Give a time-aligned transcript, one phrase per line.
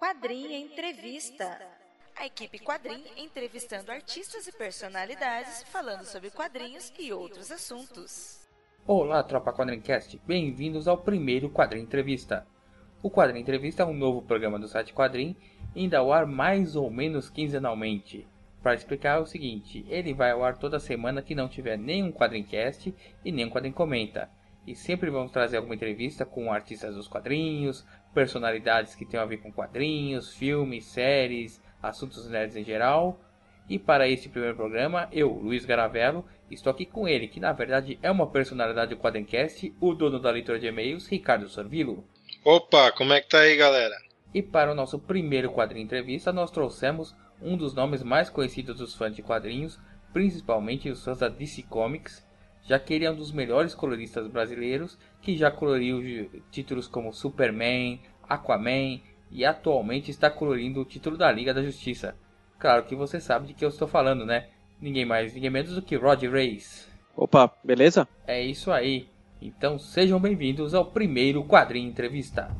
[0.00, 1.58] Quadrinha Entrevista.
[2.16, 8.48] A equipe Quadrim entrevistando artistas e personalidades falando sobre quadrinhos e outros assuntos.
[8.86, 10.18] Olá, tropa Quadrincast.
[10.26, 12.46] Bem-vindos ao primeiro Quadrim Entrevista.
[13.02, 15.36] O Quadrim Entrevista é um novo programa do site Quadrim,
[15.76, 18.26] indo ao ar mais ou menos quinzenalmente.
[18.62, 22.10] Para explicar é o seguinte, ele vai ao ar toda semana que não tiver nenhum
[22.10, 24.30] Quadrincast e nenhum Quadrim Comenta
[24.66, 29.38] e sempre vamos trazer alguma entrevista com artistas dos quadrinhos, personalidades que tenham a ver
[29.38, 33.20] com quadrinhos, filmes, séries, assuntos nerds em geral.
[33.68, 37.98] E para este primeiro programa, eu, Luiz Garavello, estou aqui com ele, que na verdade
[38.02, 42.04] é uma personalidade do Quadrencast, o dono da leitura de e-mails, Ricardo Sorvilo.
[42.44, 43.94] Opa, como é que tá aí, galera?
[44.34, 48.94] E para o nosso primeiro quadrinho entrevista, nós trouxemos um dos nomes mais conhecidos dos
[48.94, 49.78] fãs de quadrinhos,
[50.12, 52.26] principalmente os fãs da DC Comics,
[52.70, 58.00] já que ele é um dos melhores coloristas brasileiros que já coloriu títulos como Superman,
[58.28, 62.14] Aquaman e atualmente está colorindo o título da Liga da Justiça.
[62.60, 64.46] Claro que você sabe de que eu estou falando, né?
[64.80, 66.88] Ninguém mais, ninguém menos do que Rod Reis.
[67.16, 68.06] Opa, beleza?
[68.24, 69.08] É isso aí.
[69.42, 72.54] Então sejam bem-vindos ao primeiro quadrinho entrevista.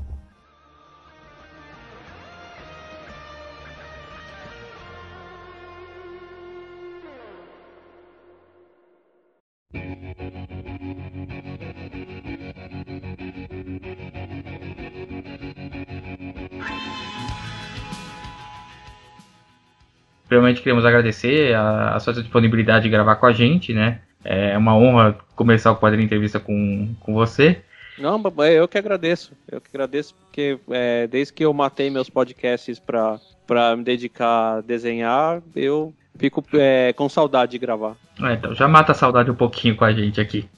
[20.31, 24.01] Primeiramente queremos agradecer a, a, sua disponibilidade de gravar com a gente, né?
[24.25, 27.61] É uma honra começar o quadrinho entrevista com, com você.
[27.99, 29.33] Não, eu que agradeço.
[29.51, 34.61] Eu que agradeço porque é, desde que eu matei meus podcasts para me dedicar a
[34.61, 37.97] desenhar, eu fico é, com saudade de gravar.
[38.23, 40.49] É, então já mata a saudade um pouquinho com a gente aqui.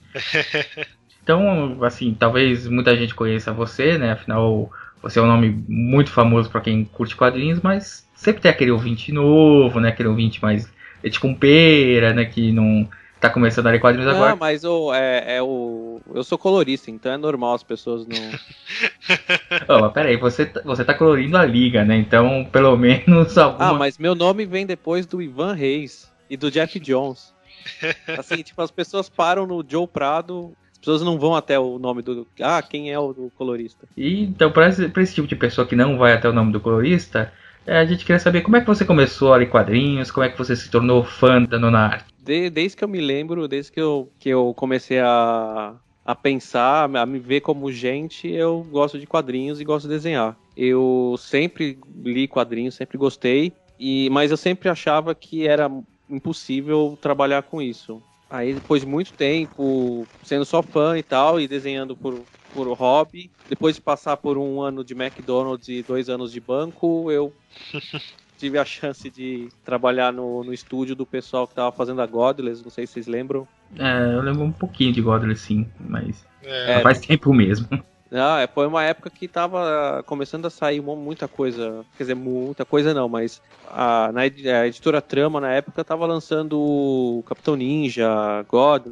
[1.25, 4.12] então, assim, talvez muita gente conheça você, né?
[4.12, 8.71] Afinal, você é um nome muito famoso para quem curte quadrinhos, mas sempre tem aquele
[8.71, 9.88] ouvinte novo, né?
[9.88, 10.71] Aquele ouvinte mais
[11.03, 12.25] leite com pera, né?
[12.25, 12.88] Que não
[13.21, 14.31] tá começando a ler quadrinhos não, agora.
[14.31, 16.00] Não, mas o, é, é, o.
[16.15, 18.16] Eu sou colorista, então é normal as pessoas não.
[19.69, 21.97] oh, mas peraí, você, tá, você tá colorindo a liga, né?
[21.97, 23.71] Então, pelo menos alguma...
[23.71, 27.33] Ah, mas meu nome vem depois do Ivan Reis e do Jeff Jones.
[28.19, 32.03] Assim, tipo, as pessoas param no Joe Prado, as pessoas não vão até o nome
[32.03, 32.27] do.
[32.41, 33.87] Ah, quem é o colorista?
[33.97, 36.60] E então, pra esse, esse tipo de pessoa que não vai até o nome do
[36.60, 40.25] colorista, é, a gente queria saber como é que você começou a ler quadrinhos, como
[40.25, 42.12] é que você se tornou fã da Nona Arte.
[42.23, 45.75] De, desde que eu me lembro, desde que eu, que eu comecei a,
[46.05, 50.37] a pensar, a me ver como gente, eu gosto de quadrinhos e gosto de desenhar.
[50.56, 55.71] Eu sempre li quadrinhos, sempre gostei, e mas eu sempre achava que era
[56.09, 58.03] impossível trabalhar com isso.
[58.28, 63.31] Aí depois de muito tempo, sendo só fã e tal, e desenhando por, por hobby,
[63.49, 67.33] depois de passar por um ano de McDonald's e dois anos de banco, eu
[68.39, 72.63] tive a chance de trabalhar no, no estúdio do pessoal que tava fazendo a Godless,
[72.63, 73.47] não sei se vocês lembram.
[73.79, 77.69] É, eu lembro um pouquinho de Godless sim, mas é, faz tempo mesmo.
[78.12, 81.83] Não, é, foi uma época que tava começando a sair muita coisa.
[81.97, 87.25] Quer dizer, muita coisa não, mas a, na, a editora Trama na época tava lançando
[87.27, 88.06] Capitão Ninja,
[88.47, 88.89] God,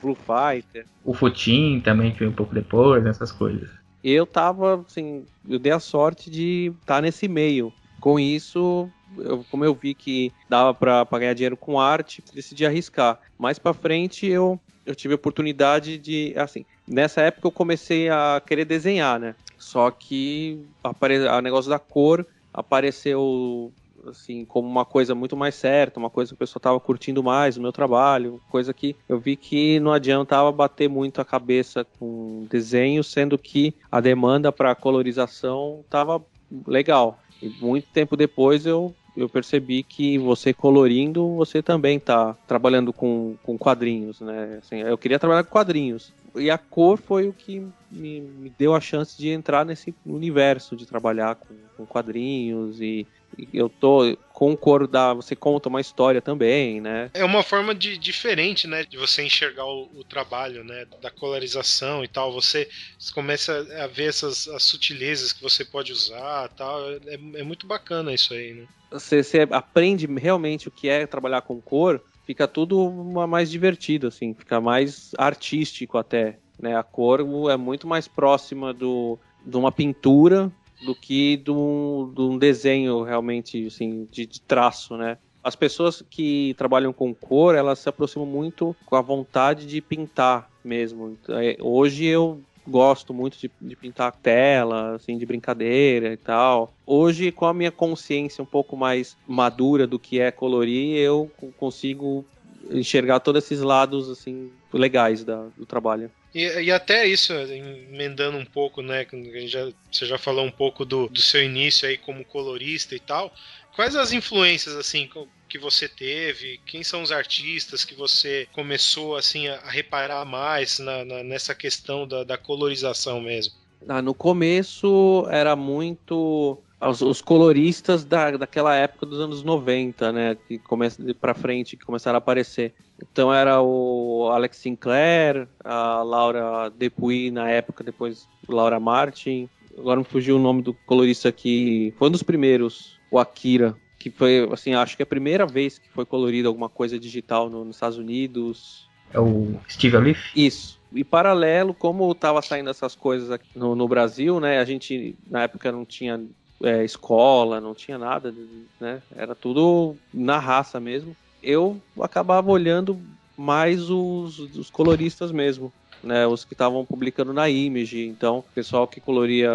[0.00, 0.86] Blue Fighter.
[1.04, 3.68] O Futin também, que veio um pouco depois, essas coisas.
[4.04, 7.72] Eu tava, assim, eu dei a sorte de estar tá nesse meio.
[7.98, 8.88] Com isso,
[9.18, 13.18] eu, como eu vi que dava para ganhar dinheiro com arte, decidi arriscar.
[13.36, 18.42] Mais para frente, eu, eu tive a oportunidade de, assim, Nessa época eu comecei a
[18.44, 19.34] querer desenhar, né?
[19.58, 23.72] Só que o negócio da cor apareceu
[24.06, 27.56] assim como uma coisa muito mais certa, uma coisa que o pessoal estava curtindo mais
[27.56, 32.46] o meu trabalho, coisa que eu vi que não adiantava bater muito a cabeça com
[32.50, 36.22] desenho, sendo que a demanda para colorização estava
[36.66, 37.18] legal.
[37.42, 43.36] E muito tempo depois eu eu percebi que você colorindo, você também está trabalhando com,
[43.42, 44.58] com quadrinhos, né?
[44.60, 46.12] Assim, eu queria trabalhar com quadrinhos.
[46.34, 50.74] E a cor foi o que me, me deu a chance de entrar nesse universo,
[50.74, 53.06] de trabalhar com, com quadrinhos e,
[53.52, 57.10] eu tô com cor da você conta uma história também, né?
[57.14, 62.04] É uma forma de diferente, né, de você enxergar o, o trabalho, né, da colorização
[62.04, 62.32] e tal.
[62.32, 66.90] Você, você, começa a ver essas as sutilezas que você pode usar, tal.
[66.90, 68.66] É, é muito bacana isso aí, né?
[68.90, 72.90] Você, você aprende realmente o que é trabalhar com cor fica tudo
[73.28, 76.38] mais divertido, assim, fica mais artístico até.
[76.58, 76.76] Né?
[76.76, 77.20] A cor
[77.50, 80.50] é muito mais próxima do, de uma pintura
[80.84, 85.18] do que de um, de um desenho realmente assim, de, de traço, né?
[85.42, 90.50] As pessoas que trabalham com cor, elas se aproximam muito com a vontade de pintar
[90.64, 91.18] mesmo.
[91.28, 96.72] É, hoje eu gosto muito de, de pintar tela, assim, de brincadeira e tal.
[96.86, 102.24] Hoje, com a minha consciência um pouco mais madura do que é colorir, eu consigo
[102.70, 106.10] enxergar todos esses lados assim legais da, do trabalho.
[106.34, 109.06] E, e, até isso, emendando um pouco, né?
[109.46, 113.32] Já, você já falou um pouco do, do seu início aí como colorista e tal.
[113.76, 115.08] Quais as influências assim
[115.48, 116.60] que você teve?
[116.66, 122.06] Quem são os artistas que você começou assim a, reparar mais na, na, nessa questão
[122.06, 123.54] da, da colorização mesmo?
[123.88, 126.58] Ah, no começo era muito
[126.88, 131.84] os, os, coloristas da, daquela época dos anos 90, né, que começa para frente que
[131.84, 132.74] começaram a aparecer.
[133.00, 139.48] Então era o Alex Sinclair, a Laura Depuy na época, depois Laura Martin.
[139.76, 144.10] Agora me fugiu o nome do colorista que foi um dos primeiros, o Akira, que
[144.10, 147.64] foi assim, acho que é a primeira vez que foi colorido alguma coisa digital no,
[147.64, 148.88] nos Estados Unidos.
[149.12, 150.20] É o Steve Alif?
[150.36, 150.80] Isso.
[150.92, 154.58] E paralelo, como estava saindo essas coisas aqui no, no Brasil, né?
[154.60, 156.20] A gente na época não tinha
[156.62, 158.34] é, escola, não tinha nada,
[158.80, 159.02] né?
[159.16, 161.16] Era tudo na raça mesmo.
[161.42, 162.98] Eu acabava olhando
[163.36, 165.72] mais os, os coloristas mesmo.
[166.02, 169.50] Né, os que estavam publicando na Image, então o pessoal que coloria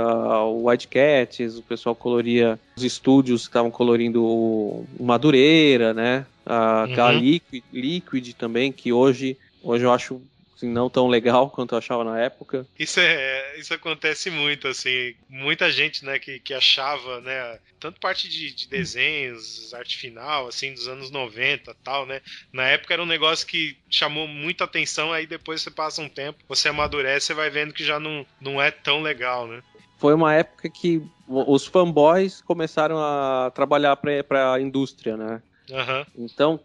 [0.46, 6.26] o White Cats, o pessoal que coloria os estúdios que estavam colorindo o Madureira, né,
[6.44, 7.04] a, uhum.
[7.04, 10.20] a Liquid, Liquid também, que hoje, hoje eu acho
[10.60, 12.68] assim, não tão legal quanto eu achava na época.
[12.78, 18.28] Isso é, isso acontece muito, assim, muita gente, né, que, que achava, né, tanto parte
[18.28, 22.22] de, de desenhos, arte final, assim, dos anos 90 tal, né,
[22.52, 26.40] na época era um negócio que chamou muita atenção, aí depois você passa um tempo,
[26.48, 29.62] você amadurece, você vai vendo que já não, não é tão legal, né.
[29.98, 35.42] Foi uma época que os fanboys começaram a trabalhar para a indústria, né?
[35.70, 36.06] Uhum.
[36.26, 36.60] Então,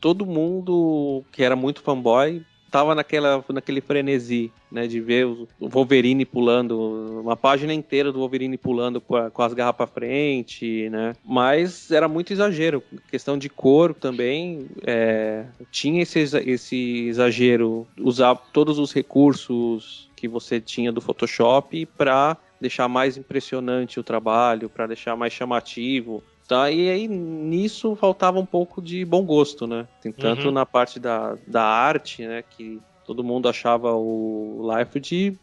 [0.00, 6.24] todo mundo que era muito fanboy tava naquela, naquele frenesi, né, de ver o Wolverine
[6.24, 12.08] pulando, uma página inteira do Wolverine pulando com as garras para frente, né, mas era
[12.08, 20.10] muito exagero, questão de cor também, é, tinha esse, esse exagero, usar todos os recursos
[20.16, 26.22] que você tinha do Photoshop para deixar mais impressionante o trabalho, para deixar mais chamativo,
[26.52, 26.70] Tá?
[26.70, 29.88] E aí nisso faltava um pouco de bom gosto, né?
[30.18, 30.52] Tanto uhum.
[30.52, 32.42] na parte da, da arte, né?
[32.42, 35.40] Que todo mundo achava o Life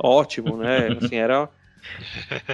[0.00, 0.86] ótimo, né?
[1.02, 1.48] Assim, era,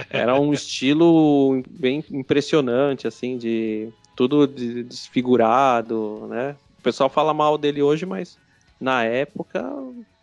[0.09, 6.55] era um estilo bem impressionante, assim, de tudo desfigurado, né?
[6.79, 8.39] O pessoal fala mal dele hoje, mas
[8.81, 9.71] na época,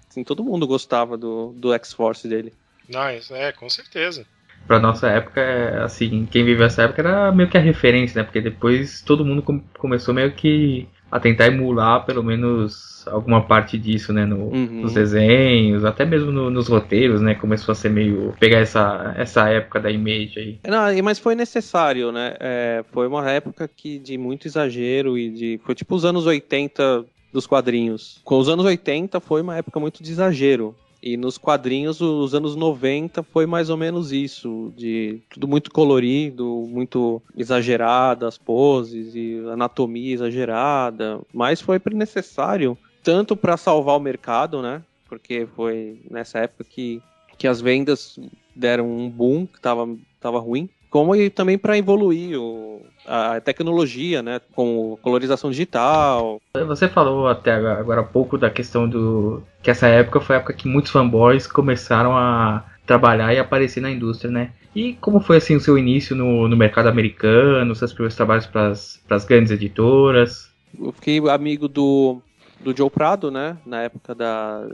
[0.09, 2.53] assim, todo mundo gostava do, do X-Force dele.
[2.89, 4.27] Nice, é, com certeza
[4.71, 8.23] pra nossa época, assim, quem viveu essa época era meio que a referência, né?
[8.23, 13.77] Porque depois todo mundo com começou meio que a tentar emular pelo menos alguma parte
[13.77, 14.25] disso, né?
[14.25, 14.83] No, uhum.
[14.83, 17.35] Nos desenhos, até mesmo no, nos roteiros, né?
[17.35, 18.33] Começou a ser meio.
[18.39, 20.61] pegar essa, essa época da image aí.
[20.65, 22.37] Não, mas foi necessário, né?
[22.39, 25.61] É, foi uma época que de muito exagero e de.
[25.65, 28.21] Foi tipo os anos 80 dos quadrinhos.
[28.23, 30.77] Com os anos 80 foi uma época muito de exagero.
[31.03, 36.67] E nos quadrinhos, os anos 90 foi mais ou menos isso, de tudo muito colorido,
[36.69, 44.61] muito exagerado, as poses e anatomia exagerada, mas foi necessário tanto para salvar o mercado,
[44.61, 44.83] né?
[45.09, 47.03] Porque foi nessa época que,
[47.39, 48.19] que as vendas
[48.55, 49.89] deram um boom, que estava
[50.21, 56.41] tava ruim, como e também para evoluir o, a tecnologia, né, com colorização digital.
[56.67, 60.53] Você falou até agora há pouco da questão do que essa época foi a época
[60.53, 64.53] que muitos fanboys começaram a trabalhar e aparecer na indústria, né?
[64.75, 68.71] E como foi assim o seu início no, no mercado americano, seus primeiros trabalhos para
[68.71, 70.51] as grandes editoras?
[70.79, 72.21] Eu fiquei amigo do,
[72.61, 73.57] do Joe Prado, né?
[73.65, 74.65] Na época da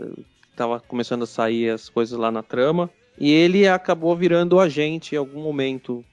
[0.54, 2.90] tava começando a sair as coisas lá na trama.
[3.18, 6.04] E ele acabou virando agente em algum momento.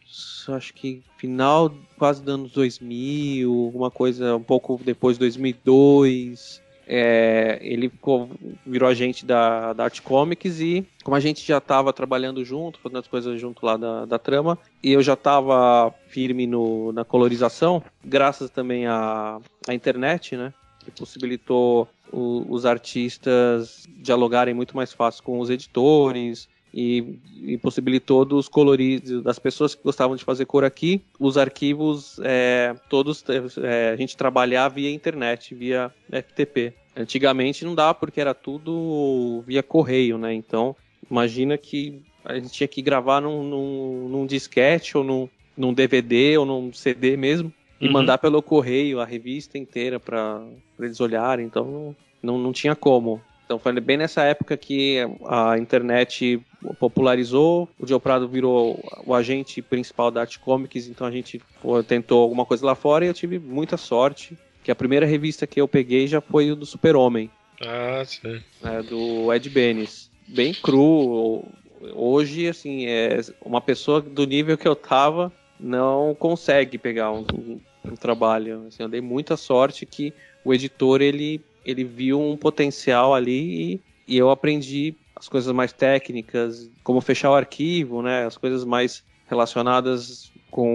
[0.48, 6.62] Acho que final quase dos anos 2000, alguma coisa um pouco depois de 2002.
[6.86, 8.30] É, ele ficou,
[8.66, 13.00] virou agente da, da Art Comics e como a gente já estava trabalhando junto, fazendo
[13.00, 17.82] as coisas junto lá da, da trama, e eu já estava firme no, na colorização,
[18.04, 20.54] graças também à, à internet, né?
[20.80, 28.26] Que possibilitou o, os artistas dialogarem muito mais fácil com os editores, e, e possibilitou
[28.26, 33.24] dos coloridos, das pessoas que gostavam de fazer cor aqui, os arquivos é, todos
[33.62, 36.74] é, a gente trabalhava via internet, via FTP.
[36.96, 40.34] Antigamente não dava porque era tudo via correio, né?
[40.34, 40.76] Então
[41.10, 46.38] imagina que a gente tinha que gravar num, num, num disquete ou num, num DVD
[46.38, 47.94] ou num CD mesmo e uhum.
[47.94, 50.42] mandar pelo correio a revista inteira para
[50.80, 51.46] eles olharem.
[51.46, 53.22] Então não, não tinha como.
[53.54, 56.42] Então foi bem nessa época que a internet
[56.80, 61.40] popularizou, o Joe Prado virou o agente principal da Art Comics, então a gente
[61.88, 65.62] tentou alguma coisa lá fora e eu tive muita sorte, que a primeira revista que
[65.62, 67.30] eu peguei já foi o do Super-Homem.
[67.62, 68.42] Ah, sim.
[68.64, 70.10] É, do Ed Benes.
[70.28, 71.46] Bem cru.
[71.94, 77.60] Hoje, assim, é uma pessoa do nível que eu tava não consegue pegar um, um,
[77.86, 78.66] um trabalho.
[78.68, 83.74] Assim, eu dei muita sorte que o editor ele, ele viu um potencial ali
[84.08, 88.66] e, e eu aprendi as coisas mais técnicas, como fechar o arquivo, né, as coisas
[88.66, 90.70] mais relacionadas com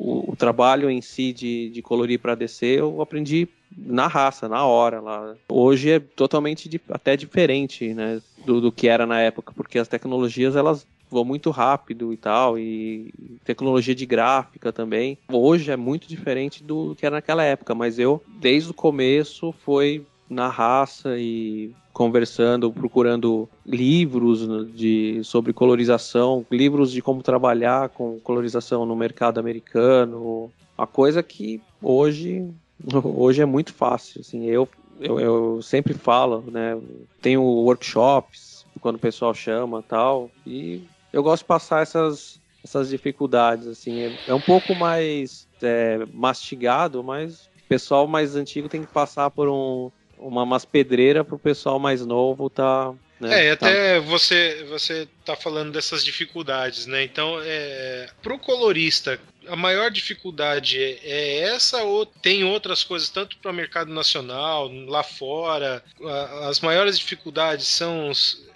[0.00, 4.64] o, o trabalho em si de, de colorir para DC, eu aprendi na raça, na
[4.66, 5.34] hora lá.
[5.48, 9.88] Hoje é totalmente di até diferente, né, do, do que era na época, porque as
[9.88, 13.12] tecnologias elas vão muito rápido e tal, e
[13.44, 15.16] tecnologia de gráfica também.
[15.30, 20.04] Hoje é muito diferente do que era naquela época, mas eu, desde o começo, foi
[20.28, 28.84] na raça e conversando, procurando livros de, sobre colorização, livros de como trabalhar com colorização
[28.84, 32.52] no mercado americano, uma coisa que hoje,
[33.04, 34.20] hoje é muito fácil.
[34.20, 34.68] Assim, eu,
[35.00, 36.76] eu, eu sempre falo, né?
[37.22, 43.68] Tenho workshops quando o pessoal chama tal, e eu gosto de passar essas, essas dificuldades.
[43.68, 48.92] Assim, é, é um pouco mais é, mastigado, mas o pessoal mais antigo tem que
[48.92, 49.90] passar por um
[50.24, 52.92] uma, umas pedreiras pro pessoal mais novo tá.
[53.20, 54.00] Né, é, até tá...
[54.00, 57.04] você você tá falando dessas dificuldades, né?
[57.04, 63.36] Então, é, pro colorista, a maior dificuldade é, é essa ou tem outras coisas, tanto
[63.38, 65.82] para o mercado nacional, lá fora?
[66.02, 68.10] A, as maiores dificuldades são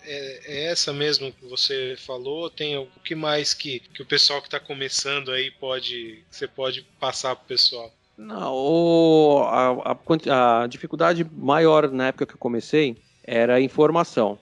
[0.04, 2.48] é, é, essa mesmo que você falou?
[2.50, 6.82] Tem o que mais que, que o pessoal que está começando aí pode você pode
[6.98, 7.92] passar pro pessoal?
[8.18, 14.36] Não, o, a, a, a, dificuldade maior na época que eu comecei era a informação.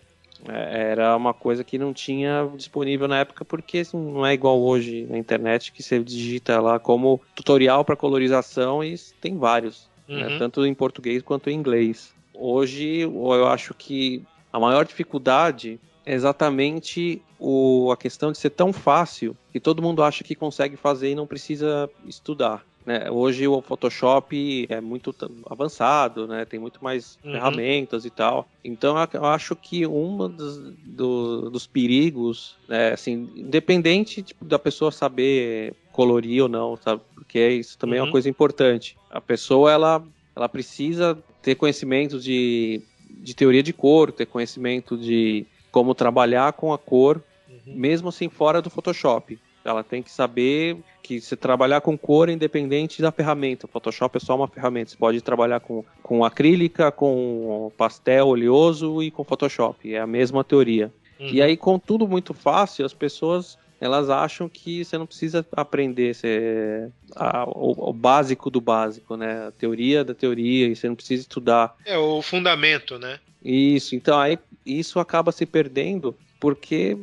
[0.49, 4.59] É, era uma coisa que não tinha disponível na época, porque assim, não é igual
[4.59, 10.25] hoje na internet, que você digita lá como tutorial para colorização e tem vários, né,
[10.25, 10.31] uhum.
[10.31, 12.15] né, tanto em português quanto em inglês.
[12.33, 18.73] Hoje eu acho que a maior dificuldade é exatamente o, a questão de ser tão
[18.73, 22.65] fácil que todo mundo acha que consegue fazer e não precisa estudar.
[22.87, 23.11] Né?
[23.11, 25.13] Hoje o Photoshop é muito
[25.51, 26.45] avançado, né?
[26.45, 27.33] tem muito mais uhum.
[27.33, 28.49] ferramentas e tal.
[28.65, 32.93] Então eu acho que um dos, do, dos perigos, né?
[32.93, 37.03] assim, independente tipo, da pessoa saber colorir ou não, sabe?
[37.13, 37.99] porque isso também uhum.
[37.99, 38.13] é uma uhum.
[38.13, 38.97] coisa importante.
[39.11, 40.05] A pessoa ela,
[40.37, 46.73] ela precisa ter conhecimento de, de teoria de cor, ter conhecimento de como trabalhar com
[46.73, 47.75] a cor, uhum.
[47.75, 49.37] mesmo assim fora do Photoshop.
[49.67, 53.67] Ela tem que saber que se trabalhar com cor é independente da ferramenta.
[53.67, 54.91] O Photoshop é só uma ferramenta.
[54.91, 59.93] Você pode trabalhar com, com acrílica, com pastel oleoso e com Photoshop.
[59.93, 60.93] É a mesma teoria.
[61.19, 61.29] Uhum.
[61.29, 66.15] E aí, com tudo muito fácil, as pessoas elas acham que você não precisa aprender
[66.15, 69.49] você, a, o, o, básico do básico, né?
[69.49, 71.77] A teoria da teoria, e você não precisa estudar.
[71.85, 73.21] É o fundamento, né?
[73.45, 76.97] Isso, então aí isso acaba se perdendo porque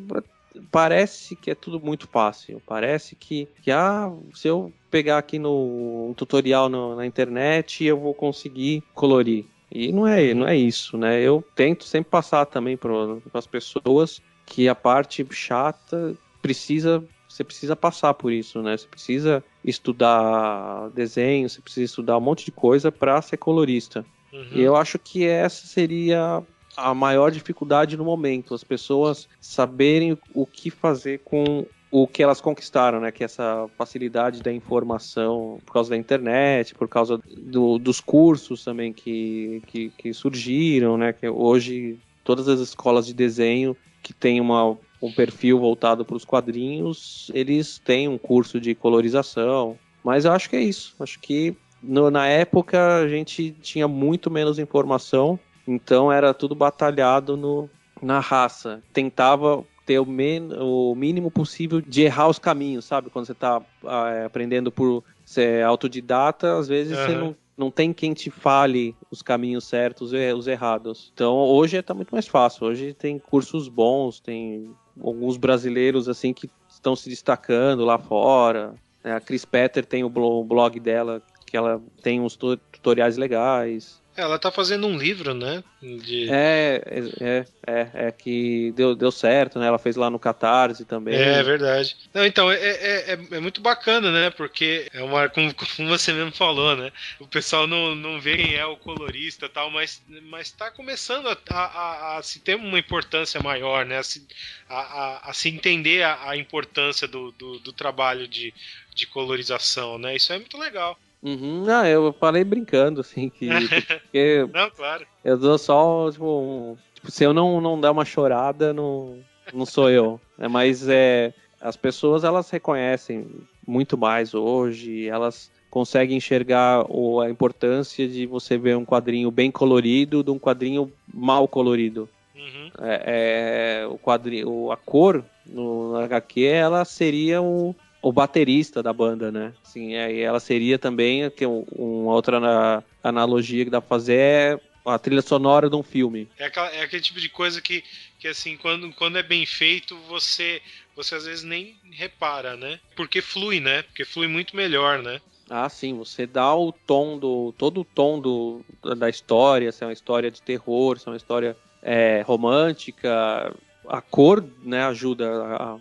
[0.72, 2.62] parece que é tudo muito fácil.
[2.66, 8.00] Parece que, que ah, se eu pegar aqui no um tutorial no, na internet, eu
[8.00, 9.46] vou conseguir colorir.
[9.72, 11.20] E não é, não é isso, né?
[11.22, 12.92] Eu tento sempre passar também para
[13.34, 18.78] as pessoas que a parte chata precisa você precisa passar por isso, né?
[18.78, 24.06] Você precisa estudar desenho, você precisa estudar um monte de coisa para ser colorista.
[24.32, 24.50] Uhum.
[24.52, 26.44] E eu acho que essa seria
[26.76, 32.42] a maior dificuldade no momento, as pessoas saberem o que fazer com o que elas
[32.42, 33.12] conquistaram, né?
[33.12, 38.64] Que é essa facilidade da informação por causa da internet, por causa do, dos cursos
[38.64, 41.14] também que, que, que, surgiram, né?
[41.14, 46.26] Que hoje todas as escolas de desenho que têm uma, um perfil voltado para os
[46.26, 49.78] quadrinhos, eles têm um curso de colorização.
[50.04, 50.96] Mas eu acho que é isso.
[51.00, 57.38] Acho que no, na época a gente tinha muito menos informação então era tudo batalhado
[57.38, 57.70] no,
[58.02, 58.82] na raça.
[58.92, 63.10] Tentava ter o, men, o mínimo possível de errar os caminhos, sabe?
[63.10, 67.06] Quando você está ah, aprendendo por ser autodidata, às vezes uhum.
[67.06, 71.12] você não, não tem quem te fale os caminhos certos e os errados.
[71.14, 72.68] Então hoje está muito mais fácil.
[72.68, 78.76] Hoje tem cursos bons, tem alguns brasileiros assim que estão se destacando lá fora.
[79.04, 84.02] A Chris Petter tem o blog dela que ela tem uns tutoriais legais.
[84.16, 85.64] Ela tá fazendo um livro, né?
[85.82, 86.30] De...
[86.30, 86.82] É,
[87.20, 89.68] é, é, é, que deu, deu certo, né?
[89.68, 91.16] Ela fez lá no Catarse também.
[91.16, 91.98] É, é verdade.
[92.14, 94.30] Não, então, é, é, é, é, muito bacana, né?
[94.30, 95.28] Porque é uma.
[95.30, 96.92] Como, como, você mesmo falou, né?
[97.20, 101.28] O pessoal não, não vê quem é o colorista e tal, mas, mas tá começando
[101.28, 103.98] a, a, a, a, se ter uma importância maior, né?
[103.98, 104.28] A se,
[104.70, 108.54] a, a, se entender a, a importância do, do, do trabalho de,
[108.94, 110.16] de colorização, né?
[110.16, 111.00] Isso é muito legal.
[111.24, 111.64] Uhum.
[111.70, 113.48] Ah, eu falei brincando, assim, que.
[114.04, 115.06] Porque não, claro.
[115.24, 119.66] Eu dou só, tipo, um, tipo, se eu não, não der uma chorada, não, não
[119.66, 120.20] sou eu.
[120.40, 123.28] É, mas é, as pessoas, elas reconhecem
[123.66, 129.52] muito mais hoje, elas conseguem enxergar o, a importância de você ver um quadrinho bem
[129.52, 132.10] colorido de um quadrinho mal colorido.
[132.36, 132.72] Uhum.
[132.82, 139.32] É, é, o quadrinho, a cor no HQ, ela seria o, o baterista da banda,
[139.32, 139.54] né?
[139.64, 144.60] Assim, é, ela seria também, que um, uma outra analogia que dá pra fazer é
[144.86, 146.28] a trilha sonora de um filme.
[146.38, 147.82] É, aquela, é aquele tipo de coisa que,
[148.20, 150.62] que assim, quando, quando é bem feito, você,
[150.94, 152.78] você às vezes nem repara, né?
[152.94, 153.84] Porque flui, né?
[153.84, 155.22] Porque flui muito melhor, né?
[155.50, 157.54] Ah, sim, você dá o tom do.
[157.58, 158.66] todo o tom do,
[158.98, 163.56] da história, se é uma história de terror, se é uma história é, romântica.
[163.88, 165.80] A cor né, ajuda a,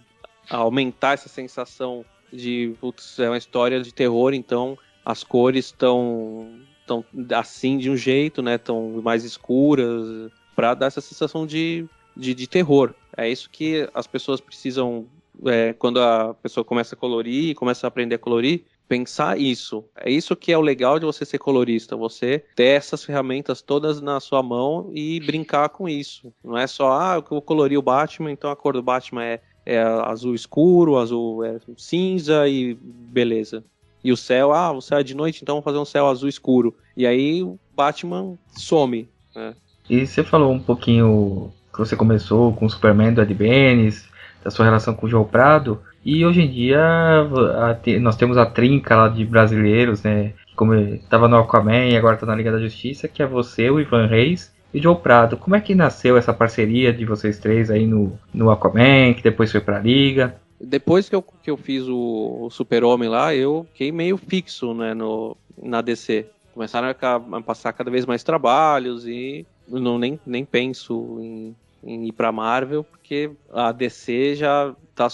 [0.51, 6.61] a aumentar essa sensação de putz, é uma história de terror, então as cores estão
[6.87, 8.59] tão assim de um jeito, né?
[8.59, 11.87] Tão mais escuras para dar essa sensação de,
[12.17, 12.95] de, de, terror.
[13.17, 15.07] É isso que as pessoas precisam
[15.47, 19.85] é, quando a pessoa começa a colorir, começa a aprender a colorir, pensar isso.
[19.97, 24.01] É isso que é o legal de você ser colorista, você ter essas ferramentas todas
[24.01, 26.33] na sua mão e brincar com isso.
[26.45, 29.41] Não é só, ah, eu vou colorir o Batman, então a cor do Batman é
[29.65, 33.65] é azul escuro, azul é cinza e beleza.
[34.05, 36.29] E o céu, ah, o céu é de noite, então vamos fazer um céu azul
[36.29, 36.75] escuro.
[36.97, 39.09] E aí o Batman some.
[39.35, 39.55] Né?
[39.89, 44.09] E você falou um pouquinho que você começou com o Superman do Ed Benes,
[44.43, 45.81] da sua relação com o João Prado.
[46.05, 50.33] E hoje em dia a, nós temos a trinca lá de brasileiros, né?
[50.57, 53.81] Como estava no Aquaman e agora está na Liga da Justiça, que é você, o
[53.81, 57.87] Ivan Reis e Joe Prado, como é que nasceu essa parceria de vocês três aí
[57.87, 60.37] no, no Aquaman, que depois foi pra Liga?
[60.61, 64.95] Depois que eu, que eu fiz o, o Super-Homem lá, eu fiquei meio fixo né,
[64.95, 66.27] no, na DC.
[66.55, 72.07] Começaram a, a passar cada vez mais trabalhos e não nem, nem penso em, em
[72.07, 75.09] ir pra Marvel, porque a DC já tá,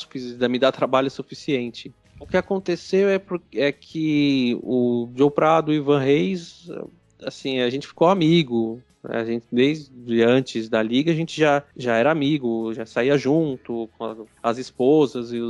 [0.48, 1.92] me dá trabalho suficiente.
[2.20, 3.20] O que aconteceu é,
[3.54, 6.68] é que o Joe Prado e o Ivan Reis,
[7.24, 8.82] assim, a gente ficou amigo.
[9.04, 13.88] A gente, desde antes da liga, a gente já, já era amigo, já saía junto
[13.96, 15.40] com as esposas e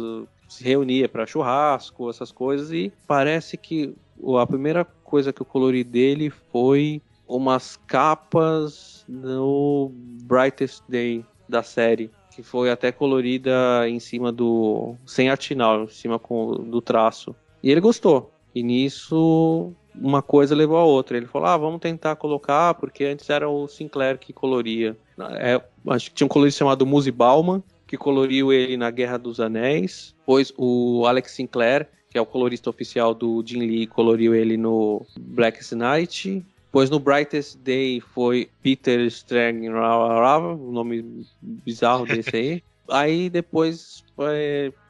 [0.49, 2.73] se reunia para churrasco, essas coisas.
[2.73, 3.95] E parece que
[4.41, 12.11] a primeira coisa que eu colori dele foi umas capas no Brightest Day da série,
[12.35, 14.95] que foi até colorida em cima do.
[15.07, 17.35] sem artinal, em cima com, do traço.
[17.63, 18.33] E ele gostou.
[18.55, 21.17] E nisso uma coisa levou a outra.
[21.17, 24.97] Ele falou: ah, vamos tentar colocar, porque antes era o Sinclair que coloria.
[25.39, 29.41] É, acho que tinha um colorista chamado Muzi Bauman, que coloriu ele na Guerra dos
[29.41, 30.15] Anéis.
[30.21, 35.05] Depois o Alex Sinclair, que é o colorista oficial do Jim Lee, coloriu ele no
[35.19, 36.45] Blackest Night.
[36.67, 42.63] Depois no Brightest Day foi Peter Strang, o nome bizarro desse aí.
[42.91, 44.05] aí depois,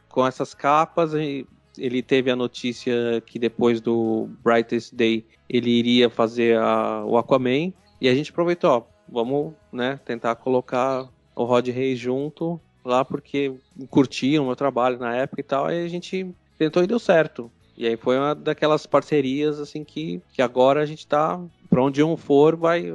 [0.09, 1.13] com essas capas,
[1.79, 7.73] ele teve a notícia que depois do Brightest Day ele iria fazer a, o Aquaman.
[8.01, 13.53] E a gente aproveitou, ó, vamos né, tentar colocar o Rod Reis junto lá porque
[13.91, 15.67] curtiam o meu trabalho na época e tal.
[15.67, 17.51] Aí a gente tentou e deu certo.
[17.77, 21.41] E aí foi uma daquelas parcerias assim que, que agora a gente tá.
[21.71, 22.87] Pra onde um for, vai,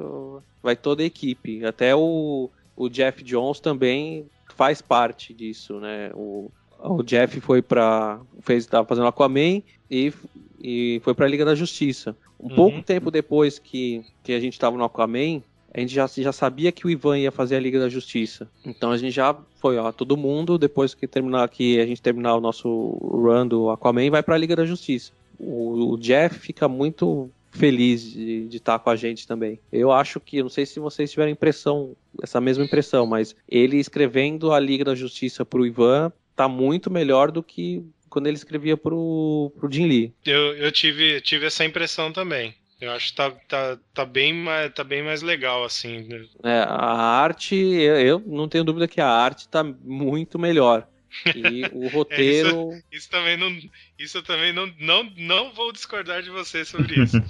[0.61, 1.65] vai toda a equipe.
[1.65, 6.11] Até o, o Jeff Jones também faz parte disso, né?
[6.13, 6.51] O,
[6.83, 10.13] o Jeff foi para fez estava fazendo Aquaman e,
[10.61, 12.15] e foi para a Liga da Justiça.
[12.39, 12.55] Um uhum.
[12.55, 15.41] pouco tempo depois que, que a gente estava no Aquaman,
[15.73, 18.49] a gente já, já sabia que o Ivan ia fazer a Liga da Justiça.
[18.65, 22.35] Então a gente já foi, ó, todo mundo, depois que terminar aqui, a gente terminar
[22.35, 22.69] o nosso
[23.01, 25.11] run do Aquaman, vai para a Liga da Justiça.
[25.39, 29.59] O, o, Jeff fica muito feliz de, de estar com a gente também.
[29.71, 34.51] Eu acho que, não sei se vocês tiveram impressão, essa mesma impressão, mas ele escrevendo
[34.51, 38.77] a Liga da Justiça para o Ivan tá muito melhor do que quando ele escrevia
[38.77, 40.13] pro, pro Jim Lee.
[40.25, 42.55] Eu, eu tive, tive essa impressão também.
[42.79, 46.07] Eu acho que tá, tá, tá, bem, mais, tá bem mais legal, assim.
[46.43, 50.87] É, a arte, eu, eu, não tenho dúvida que a arte tá muito melhor.
[51.33, 52.49] E o roteiro.
[52.49, 53.57] É, isso, isso, também não.
[53.97, 57.17] Isso eu também não, não, não vou discordar de você sobre isso.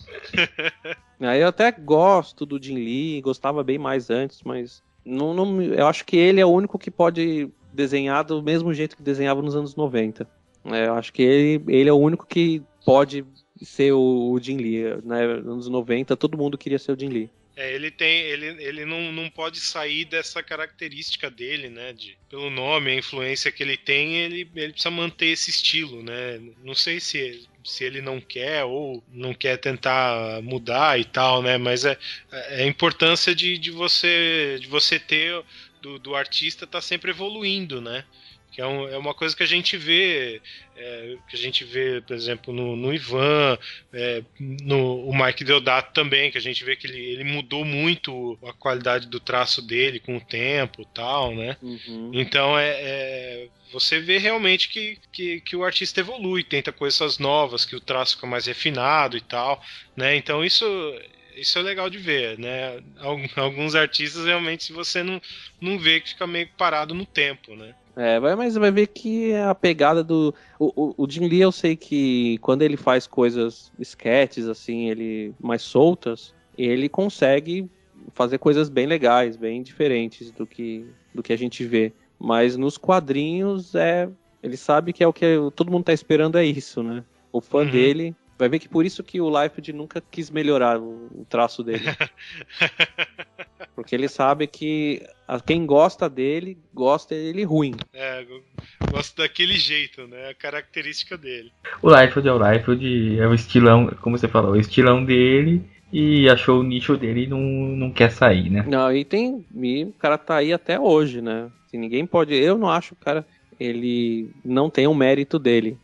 [1.20, 6.04] Eu até gosto do Jim Lee, gostava bem mais antes, mas não, não, eu acho
[6.04, 9.76] que ele é o único que pode desenhar do mesmo jeito que desenhava nos anos
[9.76, 10.28] 90.
[10.66, 13.26] É, eu acho que ele, ele é o único que pode
[13.62, 14.84] ser o, o Jim Lee.
[15.04, 15.28] Né?
[15.38, 17.30] Nos anos 90, todo mundo queria ser o Jim Lee.
[17.56, 21.94] É, ele tem, ele, ele não, não pode sair dessa característica dele, né?
[21.94, 26.42] De, pelo nome, a influência que ele tem, ele, ele precisa manter esse estilo, né?
[26.64, 31.60] Não sei se, se ele não quer ou não quer tentar mudar e tal, né?
[31.60, 31.96] Mas é,
[32.32, 35.44] é a importância de, de você de você ter
[35.84, 38.06] do, do artista tá sempre evoluindo, né?
[38.54, 40.39] que é, um, é, uma coisa que a gente vê,
[40.78, 43.58] é, que a gente vê, por exemplo, no, no Ivan,
[43.91, 48.38] é, no o Mike Deodato também, que a gente vê que ele, ele mudou muito
[48.43, 51.58] a qualidade do traço dele com o tempo tal, né?
[51.63, 52.12] Uhum.
[52.13, 57.65] Então é, é, você vê realmente que, que, que, o artista evolui, tenta coisas novas,
[57.65, 59.60] que o traço fica mais refinado e tal,
[59.98, 60.15] né?
[60.15, 60.65] Então isso
[61.36, 62.80] isso é legal de ver, né?
[63.36, 65.22] Alguns artistas realmente, se você não,
[65.60, 67.74] não vê, que fica meio parado no tempo, né?
[67.96, 70.34] É, mas vai ver que é a pegada do.
[70.58, 75.34] O, o, o Jim Lee, eu sei que quando ele faz coisas, sketches, assim, ele
[75.39, 77.69] mais soltas, ele consegue
[78.13, 81.93] fazer coisas bem legais, bem diferentes do que, do que a gente vê.
[82.19, 84.10] Mas nos quadrinhos, é.
[84.41, 87.04] Ele sabe que é o que todo mundo tá esperando, é isso, né?
[87.32, 87.72] O fã uhum.
[87.72, 91.84] dele Vai ver que por isso que o Liefeld nunca quis melhorar o, traço dele.
[93.76, 97.76] Porque ele sabe que a, quem gosta dele, gosta dele ruim.
[97.93, 98.26] É,
[98.91, 100.30] gosta daquele jeito, né?
[100.30, 101.52] A característica dele.
[101.82, 106.28] O Liefeld é o Liefeld, é o estilão, como você falou, o estilão dele e
[106.28, 108.65] achou o nicho dele e não, não quer sair, né?
[108.67, 109.46] Não, e tem.
[109.56, 111.52] E o cara tá aí até hoje, né?
[111.67, 112.34] Assim, ninguém pode.
[112.36, 113.26] Eu não acho o cara.
[113.60, 115.78] Ele não tem o mérito dele.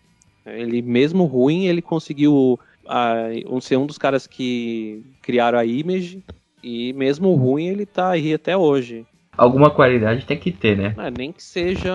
[0.57, 6.23] Ele, mesmo ruim, ele conseguiu uh, ser um dos caras que criaram a Image.
[6.63, 9.05] E mesmo ruim, ele tá aí até hoje.
[9.37, 10.93] Alguma qualidade tem que ter, né?
[10.97, 11.93] É, nem que seja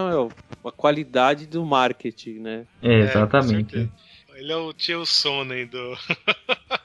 [0.64, 2.66] a qualidade do marketing, né?
[2.80, 3.76] É, exatamente.
[3.76, 5.94] É, ele é o tio Sonnen do.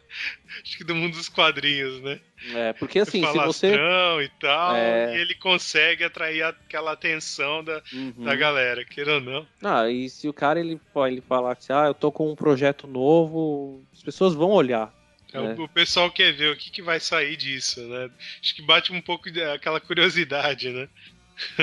[0.63, 2.19] Acho que do mundo dos quadrinhos, né?
[2.53, 3.75] É, porque assim, se você.
[3.75, 5.15] e tal, é...
[5.15, 8.13] e ele consegue atrair aquela atenção da, uhum.
[8.23, 9.47] da galera, queira ou não.
[9.63, 12.87] Ah, e se o cara ele, ele falar que ah, eu tô com um projeto
[12.87, 14.93] novo, as pessoas vão olhar.
[15.33, 15.55] É, né?
[15.57, 18.09] o, pessoal quer ver o que, que vai sair disso, né?
[18.41, 20.89] Acho que bate um pouco aquela curiosidade, né?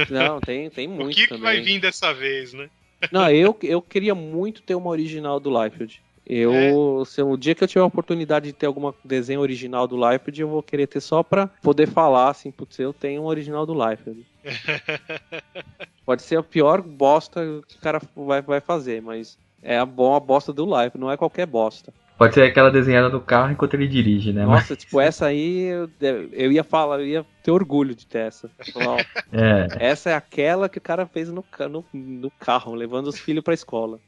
[0.08, 1.10] Não, tem, tem muito.
[1.10, 2.70] o que, que vai vir dessa vez, né?
[3.10, 6.00] Não, eu, eu queria muito ter uma original do Liefeld.
[6.28, 7.04] Eu, é.
[7.04, 10.40] se o dia que eu tiver a oportunidade de ter algum desenho original do Liefeld,
[10.40, 13.72] eu vou querer ter só pra poder falar assim, putz, eu tenho um original do
[13.74, 14.26] Liefeld.
[16.04, 20.18] Pode ser a pior bosta que o cara vai, vai fazer, mas é a boa
[20.18, 21.92] bosta do Liefeld, não é qualquer bosta.
[22.18, 24.46] Pode ser aquela desenhada do carro enquanto ele dirige, né?
[24.46, 24.78] Nossa, mas...
[24.78, 25.90] tipo, essa aí eu,
[26.32, 28.50] eu ia falar, eu ia ter orgulho de ter essa.
[28.72, 29.66] Falar, é.
[29.78, 33.52] Essa é aquela que o cara fez no, no, no carro, levando os filhos pra
[33.52, 34.00] escola.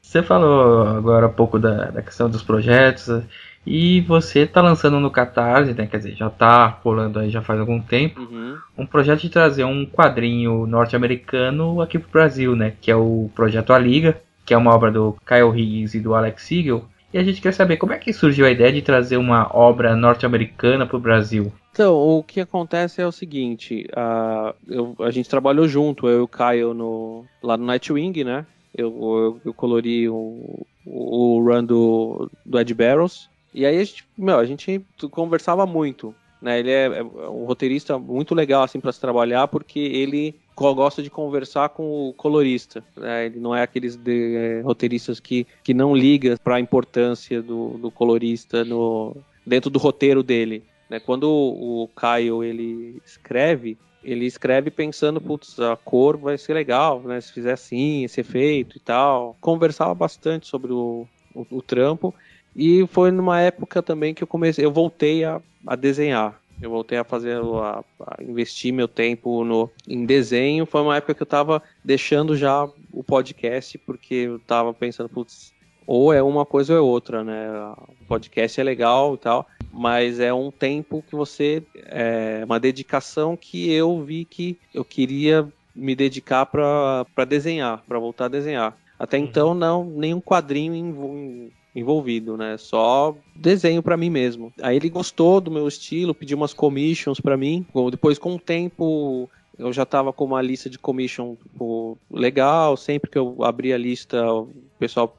[0.00, 3.22] Você falou agora um pouco da, da questão dos projetos
[3.66, 5.86] e você está lançando no Catarse, né?
[5.86, 8.56] quer dizer, já está rolando aí já faz algum tempo, uhum.
[8.76, 12.74] um projeto de trazer um quadrinho norte-americano aqui para o Brasil, né?
[12.80, 16.14] Que é o Projeto A Liga, que é uma obra do Kyle Higgins e do
[16.14, 16.84] Alex Siegel.
[17.12, 19.94] E a gente quer saber como é que surgiu a ideia de trazer uma obra
[19.94, 21.52] norte-americana para o Brasil.
[21.70, 26.22] Então, o que acontece é o seguinte, a, eu, a gente trabalhou junto, eu e
[26.22, 28.46] o Kyle no, lá no Nightwing, né?
[28.74, 33.28] Eu, eu, eu colori o, o run do, do Ed Barrows.
[33.54, 36.14] E aí a gente, meu, a gente conversava muito.
[36.40, 36.58] Né?
[36.58, 41.10] Ele é, é um roteirista muito legal assim para se trabalhar porque ele gosta de
[41.10, 42.84] conversar com o colorista.
[42.96, 43.26] Né?
[43.26, 47.78] Ele não é aqueles de, é, roteiristas que, que não liga para a importância do,
[47.78, 50.62] do colorista no, dentro do roteiro dele.
[50.90, 51.00] Né?
[51.00, 57.20] Quando o, Caio ele escreve, ele escreve pensando, putz, a cor vai ser legal, né?
[57.20, 59.36] Se fizer assim, esse efeito e tal.
[59.40, 62.14] Conversava bastante sobre o, o, o trampo.
[62.54, 66.40] E foi numa época também que eu comecei, eu voltei a, a desenhar.
[66.60, 70.66] Eu voltei a fazer, a, a, investir meu tempo no, em desenho.
[70.66, 75.51] Foi uma época que eu tava deixando já o podcast, porque eu tava pensando, putz,
[75.86, 77.48] ou é uma coisa ou é outra, né?
[78.00, 81.62] O podcast é legal e tal, mas é um tempo que você.
[81.74, 88.26] É uma dedicação que eu vi que eu queria me dedicar para desenhar, para voltar
[88.26, 88.76] a desenhar.
[88.98, 89.24] Até uhum.
[89.24, 92.56] então, não, nenhum quadrinho envolvido, né?
[92.58, 94.52] Só desenho para mim mesmo.
[94.62, 97.66] Aí ele gostou do meu estilo, pediu umas commissions para mim.
[97.90, 102.76] Depois, com o tempo, eu já estava com uma lista de commission tipo, legal.
[102.76, 104.22] Sempre que eu abria a lista,
[104.82, 105.16] pessoal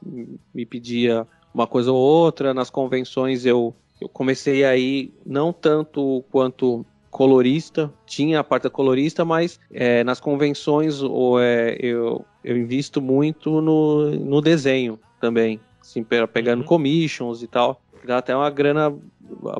[0.54, 2.52] me pedia uma coisa ou outra.
[2.52, 9.58] Nas convenções eu, eu comecei aí não tanto quanto colorista, tinha a parte colorista, mas
[9.72, 16.60] é, nas convenções ou, é, eu, eu invisto muito no, no desenho também, assim, pegando
[16.60, 16.66] uhum.
[16.66, 18.92] commissions e tal, dá até uma grana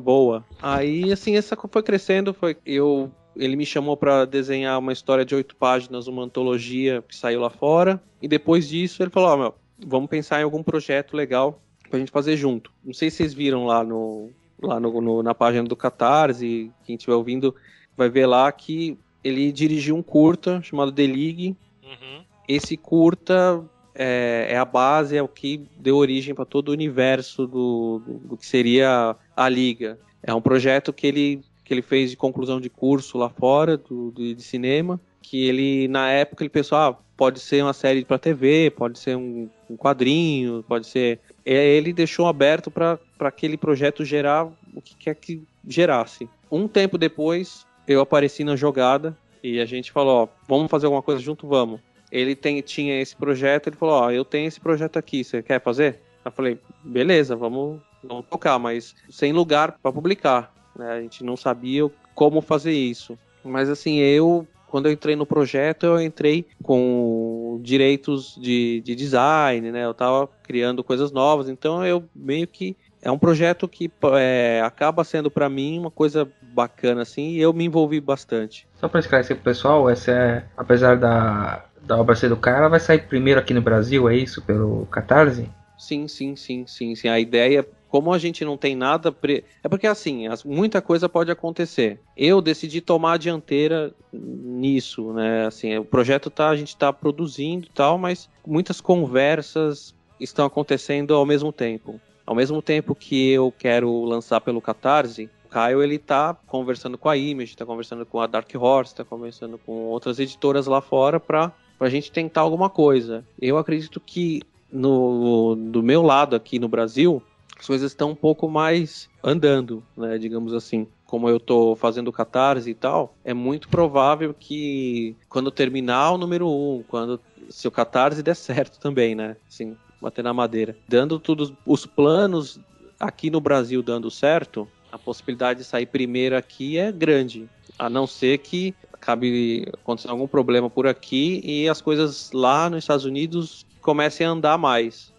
[0.03, 0.43] boa.
[0.61, 5.35] Aí, assim, essa foi crescendo, foi eu ele me chamou para desenhar uma história de
[5.35, 8.01] oito páginas, uma antologia que saiu lá fora.
[8.21, 12.11] E depois disso ele falou: oh, meu, vamos pensar em algum projeto legal pra gente
[12.11, 12.71] fazer junto.
[12.83, 16.95] Não sei se vocês viram lá no, lá no, no, na página do Catarse, quem
[16.95, 17.55] estiver ouvindo
[17.95, 21.55] vai ver lá que ele dirigiu um curta chamado The League.
[21.83, 22.23] Uhum.
[22.47, 27.47] Esse curta é, é, a base, é o que deu origem para todo o universo
[27.47, 29.97] do, do, do, que seria a Liga.
[30.21, 34.11] É um projeto que ele, que ele fez de conclusão de curso lá fora, do,
[34.11, 38.17] do de cinema, que ele, na época, ele pensou, ah, pode ser uma série para
[38.17, 44.45] TV, pode ser um, um quadrinho, pode ser ele deixou aberto para aquele projeto gerar
[44.73, 46.27] o que quer que gerasse.
[46.51, 51.03] Um tempo depois, eu apareci na jogada e a gente falou: ó, vamos fazer alguma
[51.03, 51.47] coisa junto?
[51.47, 51.79] Vamos.
[52.11, 55.61] Ele tem, tinha esse projeto, ele falou: ó, eu tenho esse projeto aqui, você quer
[55.61, 55.99] fazer?
[56.23, 60.51] Eu falei: beleza, vamos, vamos tocar, mas sem lugar para publicar.
[60.75, 60.91] Né?
[60.91, 63.17] A gente não sabia como fazer isso.
[63.43, 69.71] Mas assim, eu quando eu entrei no projeto, eu entrei com direitos de, de design,
[69.71, 69.85] né?
[69.85, 75.05] Eu estava criando coisas novas, então eu meio que é um projeto que é, acaba
[75.05, 78.67] sendo para mim uma coisa bacana assim e eu me envolvi bastante.
[78.75, 82.67] Só para esclarecer pro pessoal, essa é, apesar da, da obra ser do cara, ela
[82.67, 85.49] vai sair primeiro aqui no Brasil, é isso, pelo Catarse?
[85.77, 87.07] Sim, sim, sim, sim, sim.
[87.07, 89.09] A ideia como a gente não tem nada.
[89.09, 89.45] Pre...
[89.63, 91.97] É porque assim, muita coisa pode acontecer.
[92.17, 95.45] Eu decidi tomar a dianteira nisso, né?
[95.45, 101.15] Assim, o projeto tá, a gente está produzindo e tal, mas muitas conversas estão acontecendo
[101.15, 102.01] ao mesmo tempo.
[102.25, 107.07] Ao mesmo tempo que eu quero lançar pelo Catarse, o Caio ele tá conversando com
[107.07, 111.17] a Image, está conversando com a Dark Horse, está conversando com outras editoras lá fora
[111.17, 113.23] para a gente tentar alguma coisa.
[113.39, 117.23] Eu acredito que no, do meu lado aqui no Brasil,
[117.57, 120.87] as coisas estão um pouco mais andando, né, digamos assim.
[121.05, 126.47] Como eu estou fazendo catarse e tal, é muito provável que quando terminar o número
[126.47, 129.37] 1, um, quando se o catarse der certo também, né?
[129.47, 130.75] Assim, bater na madeira.
[130.87, 132.59] Dando todos os planos
[132.99, 137.49] aqui no Brasil dando certo, a possibilidade de sair primeiro aqui é grande.
[137.77, 142.83] A não ser que acabe acontecendo algum problema por aqui e as coisas lá nos
[142.83, 145.13] Estados Unidos comecem a andar mais.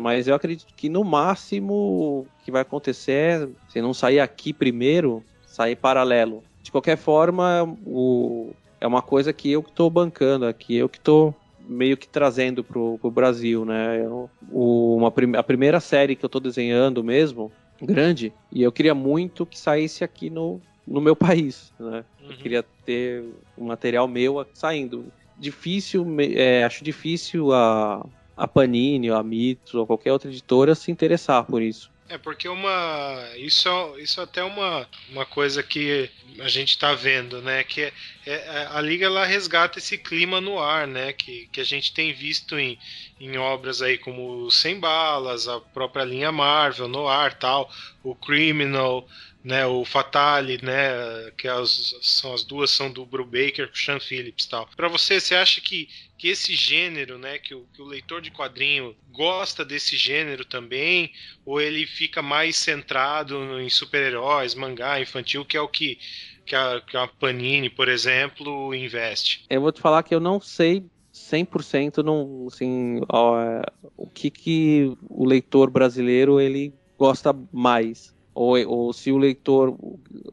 [0.00, 4.52] Mas eu acredito que no máximo o que vai acontecer é, se não sair aqui
[4.52, 6.42] primeiro, sair paralelo.
[6.62, 10.98] De qualquer forma, o, é uma coisa que eu que estou bancando aqui, eu que
[10.98, 11.34] estou
[11.68, 14.00] meio que trazendo pro, pro Brasil, né?
[14.00, 18.94] Eu, o, uma, a primeira série que eu estou desenhando mesmo, grande, e eu queria
[18.94, 22.04] muito que saísse aqui no, no meu país, né?
[22.20, 22.30] Uhum.
[22.30, 23.24] Eu queria ter
[23.56, 25.06] um material meu saindo.
[25.38, 28.04] Difícil, é, acho difícil a,
[28.36, 31.92] a Panini, ou a Mitos, ou qualquer outra editora se interessar por isso.
[32.08, 37.40] É porque uma isso isso é até uma, uma coisa que a gente está vendo,
[37.40, 37.64] né?
[37.64, 37.92] Que é,
[38.26, 41.14] é, a liga ela resgata esse clima no ar, né?
[41.14, 42.78] Que, que a gente tem visto em,
[43.18, 47.70] em obras aí como Sem Balas, a própria linha Marvel no ar, tal,
[48.02, 49.08] o Criminal,
[49.44, 54.46] né, o Fatale, né, que as, são as duas são do Brubaker com Sean Phillips,
[54.46, 54.68] tal.
[54.76, 58.30] Para você, você acha que, que esse gênero, né, que o, que o leitor de
[58.30, 61.12] quadrinho gosta desse gênero também,
[61.44, 65.98] ou ele fica mais centrado em super-heróis, mangá infantil, que é o que
[66.44, 69.44] que a, que a Panini, por exemplo, investe?
[69.48, 73.62] Eu vou te falar que eu não sei 100% não, assim, ó,
[73.96, 79.76] o que, que o leitor brasileiro ele gosta mais ou, ou se o leitor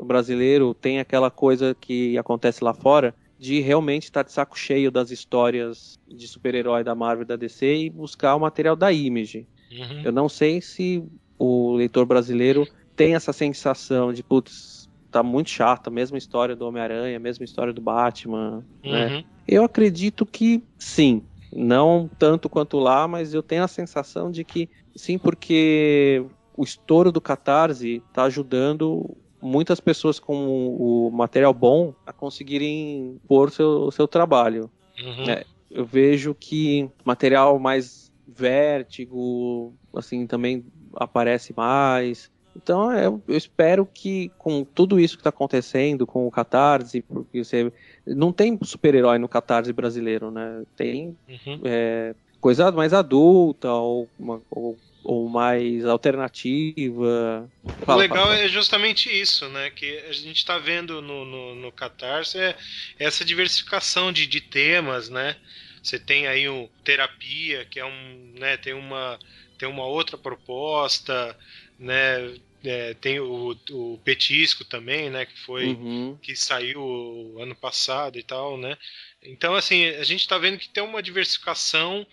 [0.04, 5.12] brasileiro tem aquela coisa que acontece lá fora de realmente estar de saco cheio das
[5.12, 9.48] histórias de super-herói da Marvel e da DC e buscar o material da Image.
[9.72, 10.02] Uhum.
[10.04, 11.02] Eu não sei se
[11.38, 16.68] o leitor brasileiro tem essa sensação de, putz, tá muito chata, a mesma história do
[16.68, 18.90] Homem-Aranha, a mesma história do Batman, né?
[18.90, 18.92] uhum.
[18.92, 19.26] né?
[19.48, 21.24] Eu acredito que sim.
[21.52, 26.24] Não tanto quanto lá, mas eu tenho a sensação de que sim, porque
[26.60, 33.50] o estouro do Catarse está ajudando muitas pessoas com o material bom a conseguirem pôr
[33.50, 34.70] seu, o seu trabalho.
[35.02, 35.30] Uhum.
[35.30, 42.30] É, eu vejo que material mais vértigo, assim, também aparece mais.
[42.54, 47.42] Então é, eu espero que com tudo isso que está acontecendo com o Catarse, porque
[47.42, 47.72] você
[48.06, 50.64] não tem super-herói no Catarse brasileiro, né?
[50.76, 51.62] Tem uhum.
[51.64, 54.76] é, coisa mais adulta ou, uma, ou,
[55.10, 57.50] ou mais alternativa.
[57.84, 58.38] Fala, o legal fala.
[58.38, 59.72] é justamente isso, né?
[59.72, 62.56] Que a gente está vendo no, no, no Catarse é
[63.00, 65.36] essa diversificação de, de temas, né?
[65.82, 69.18] Você tem aí o terapia, que é um, né, tem uma
[69.58, 71.36] tem uma outra proposta,
[71.80, 72.36] né?
[72.64, 75.26] É, tem o, o, Petisco também, né?
[75.26, 76.20] Que foi uhum.
[76.22, 78.78] que saiu ano passado e tal, né?
[79.24, 82.06] Então assim a gente está vendo que tem uma diversificação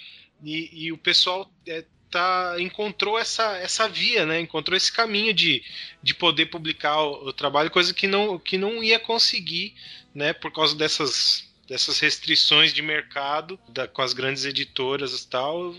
[0.43, 4.41] e, e o pessoal é, tá, encontrou essa, essa via, né?
[4.41, 5.63] Encontrou esse caminho de,
[6.03, 9.75] de poder publicar o, o trabalho, coisa que não, que não ia conseguir,
[10.15, 10.33] né?
[10.33, 15.75] Por causa dessas dessas restrições de mercado da, com as grandes editoras e tal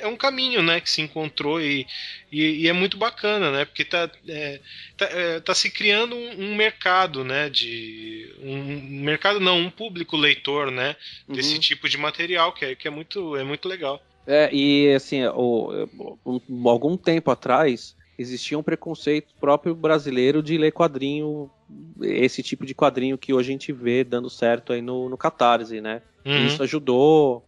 [0.00, 1.86] é um caminho, né, que se encontrou e,
[2.32, 4.60] e, e é muito bacana, né, porque tá, é,
[4.96, 10.16] tá, é, tá, se criando um, um, mercado, né, de um mercado não, um público
[10.16, 10.96] leitor, né,
[11.28, 11.60] desse uhum.
[11.60, 14.02] tipo de material que é, que é muito é muito legal.
[14.30, 15.88] É, e assim, o,
[16.24, 21.50] um, algum tempo atrás existia um preconceito próprio brasileiro de ler quadrinho,
[22.00, 25.80] esse tipo de quadrinho que hoje a gente vê dando certo aí no, no Catarse,
[25.80, 26.02] né?
[26.24, 26.46] Uhum.
[26.46, 27.44] Isso ajudou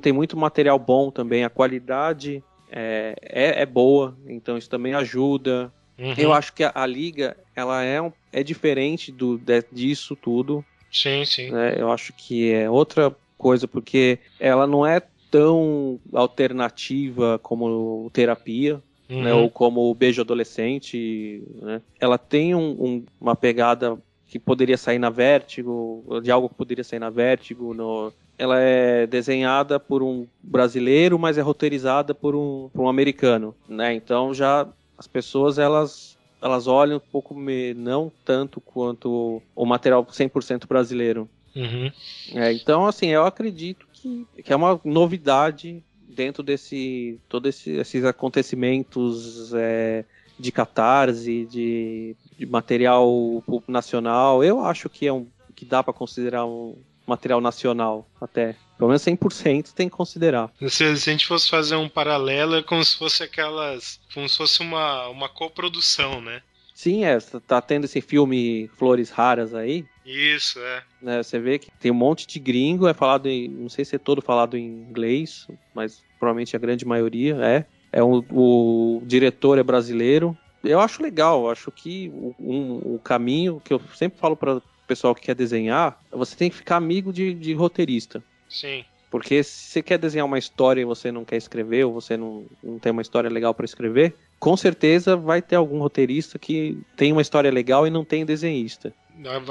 [0.00, 5.72] tem muito material bom também, a qualidade é, é, é boa, então isso também ajuda.
[5.98, 6.14] Uhum.
[6.16, 10.64] Eu acho que a, a, liga ela é, um, é diferente do, de, disso tudo.
[10.92, 11.50] Sim, sim.
[11.50, 11.74] Né?
[11.78, 18.82] Eu acho que é outra coisa, porque ela não é tão alternativa como terapia.
[19.08, 19.22] Uhum.
[19.22, 21.80] Né, ou como o beijo adolescente, né?
[22.00, 26.82] ela tem um, um, uma pegada que poderia sair na Vértigo, de algo que poderia
[26.82, 32.68] sair na Vértigo, no, ela é desenhada por um brasileiro, mas é roteirizada por um,
[32.72, 33.94] por um americano, né?
[33.94, 34.66] Então já
[34.98, 41.28] as pessoas elas elas olham um pouco me, não tanto quanto o material 100% brasileiro.
[41.54, 41.90] Uhum.
[42.34, 48.04] É, então assim eu acredito que, que é uma novidade dentro desse todos esse, esses
[48.04, 50.04] acontecimentos é,
[50.38, 54.44] de catarse, de, de material nacional.
[54.44, 58.56] Eu acho que é um que dá para considerar um, material nacional, até.
[58.76, 60.52] Pelo menos 100% tem que considerar.
[60.58, 64.00] Se, se, a gente fosse fazer um paralelo, é como se fosse aquelas.
[64.12, 66.42] como se fosse uma, uma coprodução, né?
[66.74, 67.18] Sim, é.
[67.46, 69.86] Tá tendo esse filme Flores Raras aí.
[70.06, 70.82] Isso, é.
[71.02, 73.48] Né, você vê que tem um monte de gringo, é falado em.
[73.48, 77.64] Não sei se é todo falado em inglês, mas provavelmente a grande maioria é.
[77.92, 80.36] É um, o diretor é brasileiro.
[80.62, 85.14] Eu acho legal, acho que o, um, o caminho que eu sempre falo para pessoal
[85.14, 88.22] que quer desenhar, você tem que ficar amigo de, de roteirista.
[88.48, 88.84] Sim.
[89.10, 92.44] Porque se você quer desenhar uma história e você não quer escrever, ou você não,
[92.62, 97.12] não tem uma história legal para escrever, com certeza vai ter algum roteirista que tem
[97.12, 98.92] uma história legal e não tem desenhista.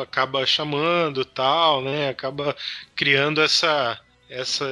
[0.01, 2.09] Acaba chamando tal, né?
[2.09, 2.55] Acaba
[2.95, 3.99] criando essa.
[4.27, 4.65] Essa,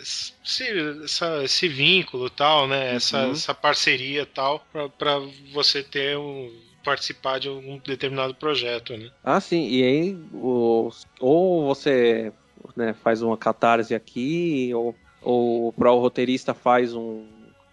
[0.00, 0.64] esse,
[1.04, 2.94] essa, esse vínculo tal, né?
[2.94, 3.32] Essa, uhum.
[3.32, 5.20] essa parceria tal, para
[5.52, 6.50] você ter um,
[6.82, 9.10] participar de um determinado projeto, né?
[9.22, 9.68] Ah, sim.
[9.68, 12.32] E aí, o, ou você
[12.74, 17.26] né, faz uma catarse aqui, ou, ou o roteirista faz um,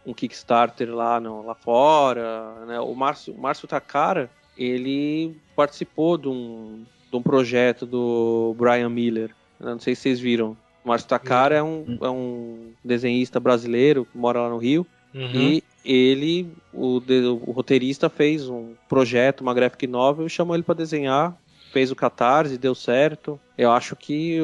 [0.06, 2.66] um Kickstarter lá, no, lá fora.
[2.66, 2.80] Né?
[2.80, 9.32] O Márcio, Márcio Takara, ele participou de um, de um projeto do Brian Miller.
[9.60, 10.58] Não sei se vocês viram.
[10.84, 14.86] O Márcio Takara é um, é um desenhista brasileiro que mora lá no Rio.
[15.14, 15.32] Uhum.
[15.34, 17.02] E ele, o,
[17.48, 21.36] o, roteirista, fez um projeto, uma graphic novel, chamou ele para desenhar,
[21.72, 23.40] fez o catarse, deu certo.
[23.58, 24.38] Eu acho que,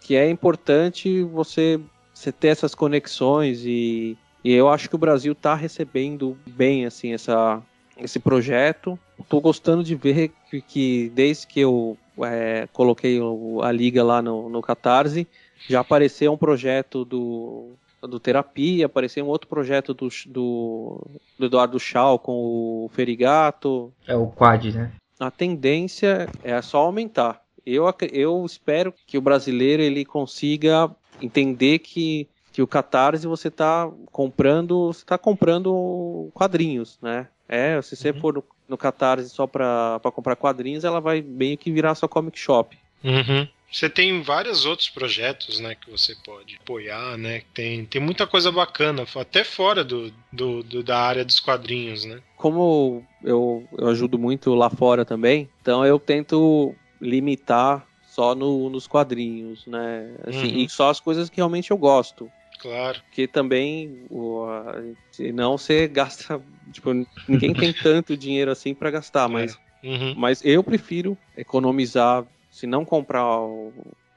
[0.00, 1.78] que é importante você,
[2.12, 7.12] você ter essas conexões e, e eu acho que o Brasil está recebendo bem assim
[7.12, 7.62] essa,
[7.96, 8.98] esse projeto.
[9.18, 13.18] Estou gostando de ver que, que desde que eu é, coloquei
[13.62, 15.26] a liga lá no, no Catarse,
[15.68, 17.76] já apareceu um projeto do
[18.06, 21.06] do Terapia, apareceu um outro projeto do, do,
[21.38, 22.32] do Eduardo Schau com
[22.84, 23.92] o Ferigato.
[24.06, 24.92] É o Quad, né?
[25.18, 27.42] A tendência é só aumentar.
[27.64, 33.90] Eu, eu espero que o brasileiro ele consiga entender que, que o Catarse você está
[34.12, 37.28] comprando, você tá comprando quadrinhos, né?
[37.48, 38.20] É, se você uhum.
[38.20, 42.76] for no, Catarse só para comprar quadrinhos, ela vai meio que virar sua comic shop.
[43.04, 43.46] Uhum.
[43.70, 47.42] Você tem vários outros projetos, né, que você pode apoiar, né?
[47.52, 52.20] Tem, tem muita coisa bacana, até fora do, do, do da área dos quadrinhos, né?
[52.36, 58.86] Como eu, eu ajudo muito lá fora também, então eu tento limitar só no, nos
[58.86, 60.10] quadrinhos, né?
[60.26, 60.58] Assim, uhum.
[60.60, 62.30] E só as coisas que realmente eu gosto.
[62.66, 63.00] Claro.
[63.02, 66.42] Porque também, a, não você gasta.
[66.72, 66.92] Tipo,
[67.28, 69.88] ninguém tem tanto dinheiro assim para gastar, mas, é.
[69.88, 70.14] uhum.
[70.16, 73.38] mas eu prefiro economizar, se não comprar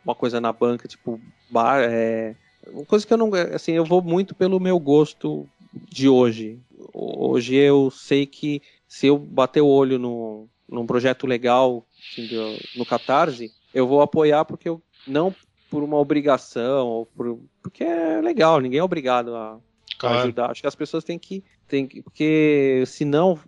[0.03, 2.35] uma coisa na banca, tipo, bar, é,
[2.69, 3.29] uma coisa que eu não.
[3.53, 5.47] Assim, eu vou muito pelo meu gosto
[5.87, 6.59] de hoje.
[6.91, 12.57] Hoje eu sei que se eu bater o olho no, num projeto legal assim, do,
[12.75, 15.35] no Catarse, eu vou apoiar porque eu não
[15.69, 19.59] por uma obrigação ou por, porque é legal, ninguém é obrigado a,
[19.97, 20.17] claro.
[20.17, 20.51] a ajudar.
[20.51, 23.39] Acho que as pessoas têm que, têm que porque senão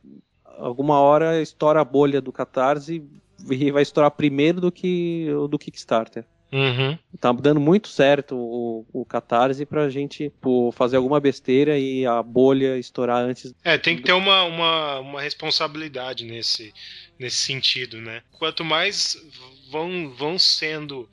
[0.58, 3.04] alguma hora estoura a bolha do Catarse
[3.50, 6.26] e vai estourar primeiro do que do Kickstarter.
[6.52, 6.98] Uhum.
[7.18, 12.22] Tá dando muito certo o, o Catarse pra gente pô, fazer alguma besteira e a
[12.22, 13.54] bolha estourar antes.
[13.64, 16.74] É, tem que ter uma, uma, uma responsabilidade nesse,
[17.18, 18.22] nesse sentido, né?
[18.34, 19.16] Quanto mais
[19.72, 21.08] vão, vão sendo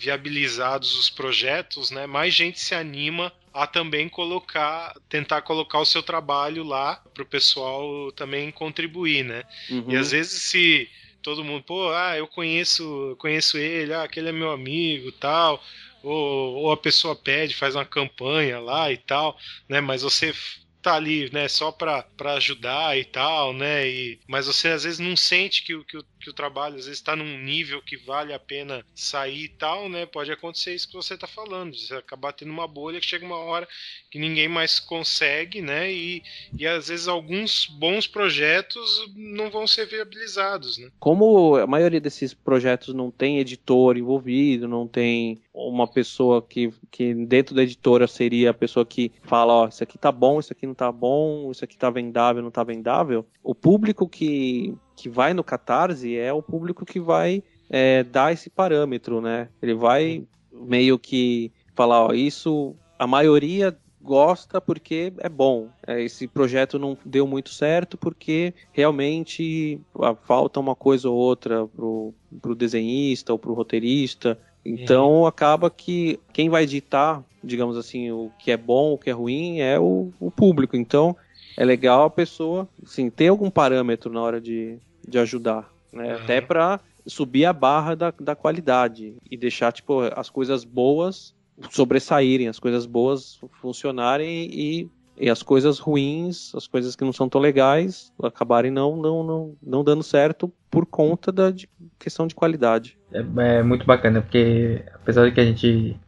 [0.00, 6.02] viabilizados os projetos, né, mais gente se anima a também colocar, tentar colocar o seu
[6.02, 9.42] trabalho lá para o pessoal também contribuir, né?
[9.68, 9.90] Uhum.
[9.90, 10.88] E às vezes se
[11.22, 15.62] todo mundo, pô, ah, eu conheço, conheço ele, ah, aquele é meu amigo, tal,
[16.02, 19.36] ou, ou a pessoa pede, faz uma campanha lá e tal,
[19.68, 19.80] né?
[19.80, 20.32] Mas você
[20.80, 23.86] tá ali, né, só para ajudar e tal, né?
[23.86, 27.16] E, mas você às vezes não sente que, que, que o trabalho às vezes está
[27.16, 30.06] num nível que vale a pena sair e tal, né?
[30.06, 33.38] Pode acontecer isso que você está falando, você acabar tendo uma bolha que chega uma
[33.38, 33.66] hora
[34.10, 35.90] que ninguém mais consegue, né?
[35.90, 36.22] E,
[36.56, 40.90] e às vezes alguns bons projetos não vão ser viabilizados, né?
[40.98, 47.14] Como a maioria desses projetos não tem editor envolvido, não tem uma pessoa que, que
[47.14, 50.66] dentro da editora seria a pessoa que fala, ó, isso aqui tá bom, isso aqui
[50.66, 53.26] não tá bom, isso aqui tá vendável, não tá vendável.
[53.42, 58.50] O público que, que vai no Catarse é o público que vai é, dar esse
[58.50, 59.48] parâmetro, né?
[59.62, 65.68] Ele vai meio que falar, ó, isso a maioria gosta porque é bom.
[65.86, 69.80] É, esse projeto não deu muito certo porque realmente
[70.24, 74.38] falta uma coisa ou outra pro, pro desenhista ou pro roteirista.
[74.62, 75.26] Então uhum.
[75.26, 79.60] acaba que quem vai ditar, digamos assim, o que é bom, o que é ruim
[79.60, 80.76] é o, o público.
[80.76, 81.16] Então
[81.56, 84.78] é legal a pessoa, assim, ter algum parâmetro na hora de,
[85.10, 86.14] de ajudar, né?
[86.14, 86.22] Uhum.
[86.22, 91.34] Até para subir a barra da, da qualidade e deixar tipo as coisas boas
[91.70, 94.88] sobressaírem, as coisas boas funcionarem e,
[95.18, 99.54] e as coisas ruins, as coisas que não são tão legais, acabarem não, não, não,
[99.62, 102.96] não dando certo por conta da de questão de qualidade.
[103.12, 105.98] É, é, muito bacana, porque apesar de que a gente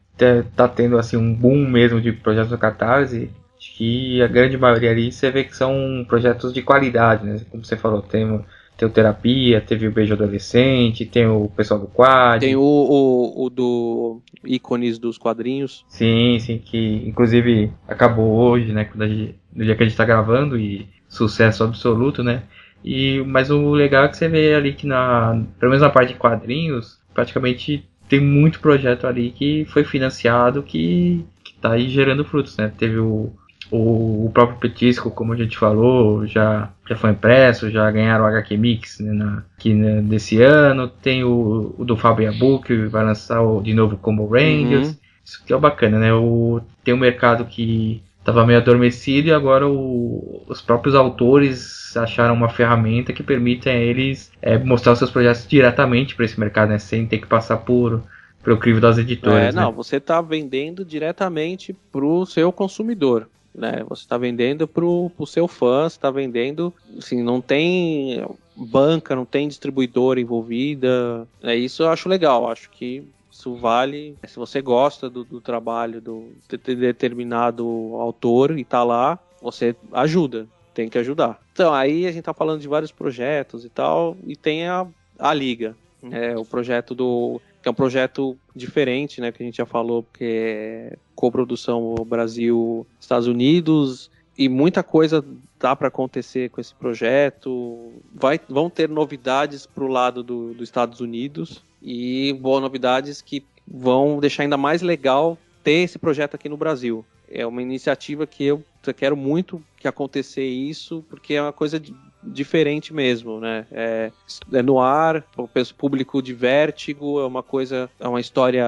[0.55, 4.90] tá tendo assim um boom mesmo de projetos no Catarse, acho que a grande maioria
[4.90, 7.40] ali você vê que são projetos de qualidade, né?
[7.50, 8.44] Como você falou, tem
[8.82, 12.40] tem o Terapia, teve o Beijo Adolescente, tem o pessoal do Quad.
[12.40, 15.84] Tem o, o, o do ícones dos quadrinhos.
[15.88, 18.88] Sim, sim, que inclusive acabou hoje, né?
[19.06, 22.42] Gente, no dia que a gente tá gravando e sucesso absoluto, né?
[22.84, 25.44] E, mas o legal é que você vê ali que na.
[25.60, 31.24] Pelo menos na parte de quadrinhos, praticamente tem muito projeto ali que foi financiado que,
[31.44, 32.72] que tá aí gerando frutos, né?
[32.76, 33.32] Teve o
[33.72, 38.26] o, o, próprio Petisco, como a gente falou, já, já foi impresso, já ganharam o
[38.26, 40.88] HQ Mix né, na, aqui né, desse ano.
[40.88, 44.88] Tem o, o do Fábio Yabu, que vai lançar o, de novo como Rangers.
[44.88, 44.96] Uhum.
[45.24, 46.12] Isso que é bacana, né?
[46.12, 52.34] O, tem um mercado que estava meio adormecido e agora o, os próprios autores acharam
[52.34, 56.68] uma ferramenta que permite a eles é, mostrar os seus projetos diretamente para esse mercado,
[56.68, 56.78] né?
[56.78, 58.02] Sem ter que passar por
[58.44, 59.40] pelo crivo das editoras.
[59.40, 59.74] É, não, né?
[59.74, 63.84] você está vendendo diretamente para o seu consumidor né?
[63.88, 68.24] Você está vendendo para o seu fã, está vendendo, assim, não tem
[68.57, 71.26] banca, não tem distribuidora envolvida.
[71.42, 72.50] É isso eu acho legal.
[72.50, 74.16] Acho que isso vale.
[74.26, 77.64] Se você gosta do, do trabalho do de determinado
[77.98, 80.46] autor e está lá, você ajuda.
[80.74, 81.40] Tem que ajudar.
[81.53, 84.86] Então aí a gente está falando de vários projetos e tal, e tem a,
[85.18, 85.76] a liga,
[86.11, 90.04] é o projeto do que é um projeto diferente, né, que a gente já falou,
[90.12, 95.24] que é coprodução Brasil Estados Unidos e muita coisa
[95.60, 97.92] dá para acontecer com esse projeto.
[98.12, 103.44] Vai, vão ter novidades para o lado do, dos Estados Unidos e boas novidades que
[103.66, 107.04] vão deixar ainda mais legal ter esse projeto aqui no Brasil.
[107.30, 108.64] É uma iniciativa que eu
[108.96, 111.80] quero muito que acontecer isso, porque é uma coisa
[112.22, 113.66] diferente mesmo, né?
[113.70, 114.12] É,
[114.52, 118.66] é no ar, o público de vértigo, é uma coisa, é uma história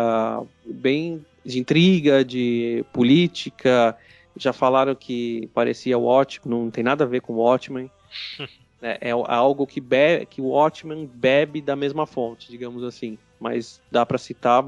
[0.65, 3.97] bem de intriga, de política.
[4.37, 7.91] Já falaram que parecia Watchmen, não tem nada a ver com Watchmen.
[8.83, 13.19] é, é algo que, bebe, que o Watchmen bebe da mesma fonte, digamos assim.
[13.39, 14.65] Mas dá para citar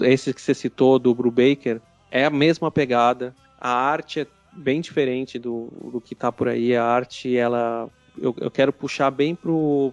[0.00, 1.80] esse que você citou do Brubaker,
[2.10, 3.34] é a mesma pegada.
[3.60, 6.74] A arte é bem diferente do, do que tá por aí.
[6.74, 7.88] A arte, ela.
[8.18, 9.36] Eu, eu quero puxar bem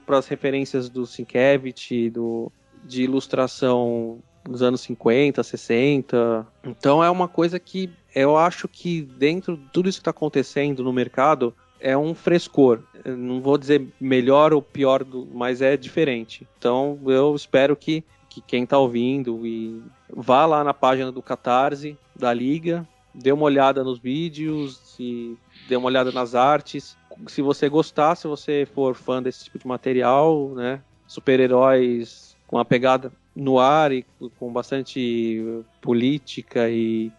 [0.05, 2.51] para as referências do Sienkiewicz, do,
[2.84, 6.47] de ilustração dos anos 50, 60.
[6.63, 10.84] Então é uma coisa que eu acho que dentro de tudo isso que está acontecendo
[10.84, 12.80] no mercado é um frescor.
[13.03, 16.47] Eu não vou dizer melhor ou pior, do, mas é diferente.
[16.57, 21.97] Então eu espero que, que quem está ouvindo e vá lá na página do Catarse
[22.15, 26.97] da Liga, dê uma olhada nos vídeos e dê uma olhada nas artes.
[27.28, 30.80] Se você gostar, se você for fã desse tipo de material, né?
[31.07, 34.05] Super-heróis com uma pegada no ar e
[34.39, 37.11] com bastante política e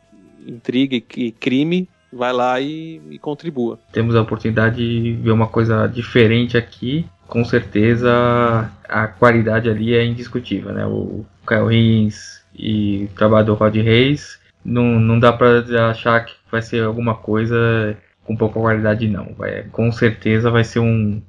[0.46, 3.78] intriga e crime, vai lá e, e, contribua.
[3.92, 7.06] Temos a oportunidade de ver uma coisa diferente aqui.
[7.26, 10.86] Com certeza a qualidade ali é indiscutível, né?
[10.86, 16.34] O Kyle Rins e o trabalho do Rod Reis não, não dá para achar que
[16.50, 19.34] vai ser alguma coisa com pouca qualidade não.
[19.34, 21.22] Vai, com certeza vai ser um,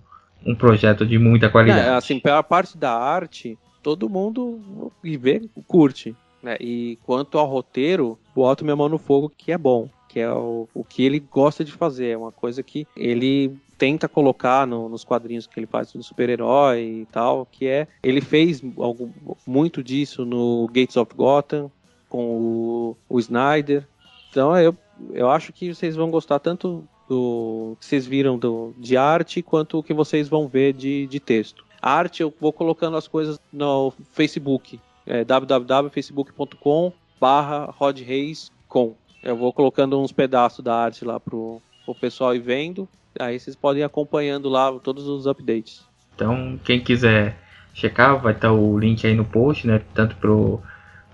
[0.46, 1.88] um projeto de muita qualidade.
[1.88, 6.16] É, assim, pela parte da arte, todo mundo vê curte.
[6.42, 6.58] Né?
[6.60, 9.90] E quanto ao roteiro, boto minha mão no fogo que é bom.
[10.08, 12.10] Que é o, o que ele gosta de fazer.
[12.10, 17.02] É uma coisa que ele tenta colocar no, nos quadrinhos que ele faz do super-herói
[17.02, 19.12] e tal, que é ele fez algo,
[19.46, 21.70] muito disso no Gates of Gotham
[22.08, 23.86] com o, o Snyder.
[24.30, 24.76] Então eu,
[25.14, 29.78] eu acho que vocês vão gostar tanto do que vocês viram do, de arte quanto
[29.78, 33.94] o que vocês vão ver de, de texto arte, eu vou colocando as coisas no
[34.12, 36.92] Facebook, é, www.facebook.com
[37.22, 38.96] barra rodreis.com.
[39.24, 42.90] Eu vou colocando uns pedaços da arte lá pro, pro pessoal ir vendo,
[43.20, 45.86] aí vocês podem ir acompanhando lá todos os updates.
[46.16, 47.38] Então, quem quiser
[47.74, 50.62] checar, vai estar o link aí no post, né, tanto pro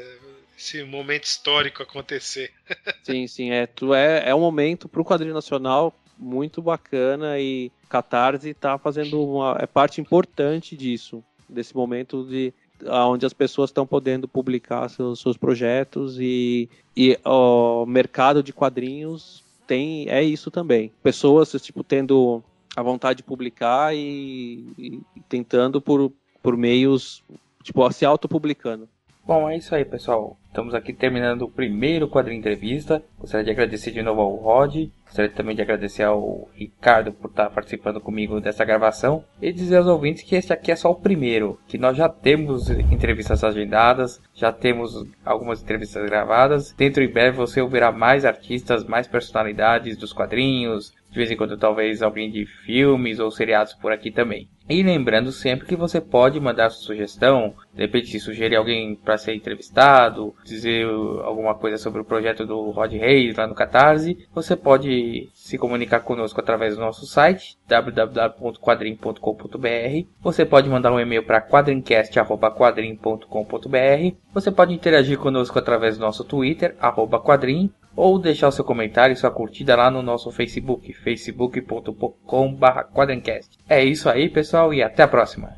[0.58, 2.52] esse momento histórico acontecer.
[3.02, 7.72] sim, sim, é, tu é, é um momento para o quadrinho nacional muito bacana e
[7.88, 12.52] Catarse está fazendo uma é parte importante disso desse momento de
[12.85, 19.45] onde as pessoas estão podendo publicar seus, seus projetos e, e o mercado de quadrinhos
[19.66, 20.93] tem é isso também.
[21.03, 22.43] Pessoas tipo tendo
[22.77, 26.12] a vontade de publicar e, e tentando por,
[26.43, 27.22] por meios
[27.62, 28.89] tipo se autopublicando
[29.27, 30.39] Bom, é isso aí, pessoal.
[30.47, 33.03] Estamos aqui terminando o primeiro quadrinho entrevista.
[33.18, 34.89] Gostaria de agradecer de novo ao Rod.
[35.05, 39.24] Gostaria também de agradecer ao Ricardo por estar participando comigo dessa gravação.
[39.43, 41.59] E dizer aos ouvintes que este aqui é só o primeiro.
[41.66, 46.72] Que nós já temos entrevistas agendadas, já temos algumas entrevistas gravadas.
[46.79, 51.56] Dentro em breve você ouvirá mais artistas, mais personalidades dos quadrinhos, de vez em quando
[51.56, 54.50] talvez alguém de filmes ou seriados por aqui também.
[54.68, 59.34] E lembrando sempre que você pode mandar sua sugestão, de repente sugerir alguém para ser
[59.34, 60.84] entrevistado, dizer
[61.22, 66.00] alguma coisa sobre o projeto do Rod Reis lá no Catarse, você pode se comunicar
[66.00, 70.06] conosco através do nosso site www.quadrim.com.br.
[70.20, 74.16] Você pode mandar um e-mail para quadrincast@quadrim.com.br.
[74.34, 76.76] Você pode interagir conosco através do nosso Twitter
[77.24, 83.59] @quadrim ou deixar o seu comentário e sua curtida lá no nosso Facebook, facebook.com/quadrencast.
[83.68, 85.57] É isso aí, pessoal, e até a próxima.